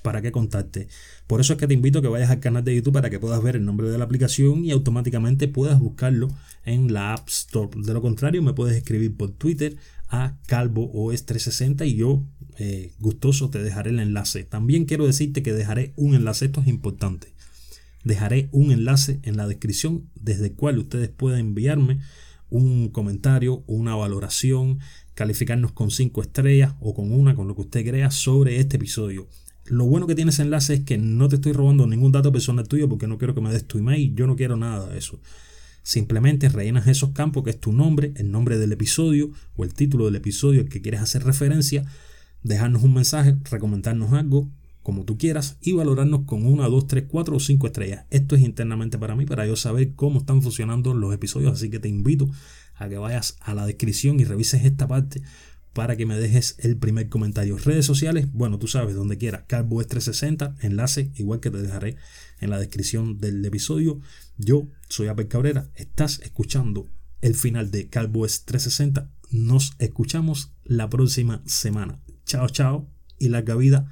para 0.02 0.22
qué 0.22 0.32
contarte. 0.32 0.88
Por 1.28 1.42
eso 1.42 1.54
es 1.54 1.60
que 1.60 1.68
te 1.68 1.74
invito 1.74 2.00
a 2.00 2.02
que 2.02 2.08
vayas 2.08 2.30
al 2.30 2.40
canal 2.40 2.64
de 2.64 2.76
YouTube 2.76 2.94
para 2.94 3.10
que 3.10 3.20
puedas 3.20 3.42
ver 3.44 3.58
el 3.58 3.66
nombre 3.66 3.90
de 3.90 3.98
la 3.98 4.06
aplicación 4.06 4.64
y 4.64 4.72
automáticamente 4.72 5.48
puedas 5.48 5.80
buscarlo 5.80 6.30
en 6.66 6.94
la 6.94 7.14
App 7.14 7.28
Store. 7.28 7.70
De 7.76 7.94
lo 7.94 8.02
contrario, 8.02 8.42
me 8.42 8.54
puedes 8.54 8.78
escribir 8.78 9.16
por 9.16 9.32
Twitter 9.32 9.76
a 10.10 10.38
Calvo 10.46 10.90
OS 10.94 11.26
360 11.26 11.86
y 11.86 11.96
yo 11.96 12.24
eh, 12.58 12.94
gustoso 13.00 13.50
te 13.50 13.62
dejaré 13.62 13.90
el 13.90 14.00
enlace. 14.00 14.44
También 14.44 14.86
quiero 14.86 15.06
decirte 15.06 15.44
que 15.44 15.54
dejaré 15.54 15.94
un 15.96 16.16
enlace, 16.16 16.46
esto 16.46 16.62
es 16.62 16.68
importante. 16.68 17.34
Dejaré 18.04 18.48
un 18.52 18.72
enlace 18.72 19.20
en 19.24 19.36
la 19.36 19.48
descripción 19.48 20.10
desde 20.16 20.48
el 20.48 20.54
cual 20.54 20.80
ustedes 20.80 21.10
pueden 21.10 21.40
enviarme 21.40 22.00
un 22.50 22.90
comentario, 22.90 23.64
una 23.68 23.96
valoración, 23.96 24.80
calificarnos 25.14 25.72
con 25.72 25.92
5 25.92 26.22
estrellas 26.22 26.74
o 26.80 26.94
con 26.94 27.12
una, 27.12 27.36
con 27.36 27.48
lo 27.48 27.56
que 27.56 27.62
usted 27.62 27.86
crea 27.86 28.12
sobre 28.12 28.60
este 28.60 28.78
episodio. 28.78 29.28
Lo 29.66 29.86
bueno 29.86 30.08
que 30.08 30.16
tiene 30.16 30.32
ese 30.32 30.44
enlace 30.44 30.76
es 30.76 30.80
que 30.82 30.98
no 30.98 31.28
te 31.28 31.36
estoy 31.36 31.52
robando 31.52 31.88
ningún 31.88 32.12
dato 32.12 32.32
personal 32.32 32.68
tuyo 32.68 32.88
porque 32.88 33.08
no 33.08 33.18
quiero 33.18 33.36
que 33.36 33.42
me 33.42 33.52
des 33.52 33.66
tu 33.66 33.78
email, 33.78 34.16
yo 34.16 34.28
no 34.28 34.36
quiero 34.36 34.56
nada 34.56 34.88
de 34.88 34.98
eso. 34.98 35.20
Simplemente 35.84 36.50
rellenas 36.50 36.88
esos 36.88 37.12
campos 37.12 37.44
que 37.44 37.50
es 37.50 37.60
tu 37.60 37.74
nombre, 37.74 38.14
el 38.16 38.32
nombre 38.32 38.58
del 38.58 38.72
episodio 38.72 39.32
o 39.56 39.64
el 39.64 39.74
título 39.74 40.06
del 40.06 40.16
episodio 40.16 40.62
al 40.62 40.70
que 40.70 40.82
quieres 40.82 41.02
hacer 41.02 41.24
referencia, 41.24 41.86
dejarnos 42.44 42.84
un 42.84 42.94
mensaje, 42.94 43.36
recomendarnos 43.50 44.14
algo, 44.14 44.50
como 44.88 45.04
tú 45.04 45.17
quieras, 45.17 45.58
y 45.60 45.73
valorarnos 45.73 46.21
con 46.21 46.45
una, 46.45 46.69
dos, 46.69 46.88
tres, 46.88 47.04
cuatro 47.10 47.36
o 47.36 47.41
cinco 47.41 47.67
estrellas. 47.67 48.06
Esto 48.10 48.38
es 48.38 48.41
internamente 48.41 48.97
para 48.97 49.17
mí, 49.17 49.26
para 49.26 49.45
yo 49.45 49.58
saber 49.58 49.95
cómo 49.95 50.19
están 50.19 50.41
funcionando 50.41 50.93
los 50.93 51.13
episodios, 51.13 51.52
así 51.52 51.69
que 51.69 51.80
te 51.80 51.89
invito 51.89 52.30
a 52.73 52.88
que 52.88 52.97
vayas 52.97 53.36
a 53.41 53.54
la 53.54 53.65
descripción 53.65 54.17
y 54.21 54.23
revises 54.23 54.63
esta 54.63 54.88
parte 54.88 55.21
para 55.73 55.97
que 55.97 56.06
me 56.06 56.17
dejes 56.17 56.56
el 56.60 56.78
primer 56.78 57.10
comentario. 57.10 57.58
Redes 57.58 57.86
sociales, 57.86 58.32
bueno, 58.32 58.60
tú 58.60 58.69
sabes, 58.69 58.95
donde 58.95 59.17
quieras, 59.17 59.43
Calvo 59.45 59.84
360, 59.84 60.56
enlace, 60.62 61.12
igual 61.15 61.41
que 61.41 61.52
te 61.52 61.62
dejaré 61.62 61.97
en 62.39 62.50
la 62.50 62.58
descripción 62.58 63.17
del 63.17 63.43
episodio. 63.43 64.00
Yo 64.38 64.69
soy 64.88 65.08
Apple 65.08 65.28
Cabrera, 65.28 65.69
estás 65.76 66.21
escuchando 66.21 66.88
el 67.19 67.36
final 67.36 67.71
de 67.71 67.89
Calvo 67.89 68.21
360. 68.21 69.12
Nos 69.32 69.73
escuchamos 69.80 70.54
la 70.63 70.89
próxima 70.89 71.43
semana. 71.45 72.00
Chao, 72.26 72.47
chao 72.47 72.89
y 73.19 73.28
larga 73.28 73.56
vida 73.56 73.91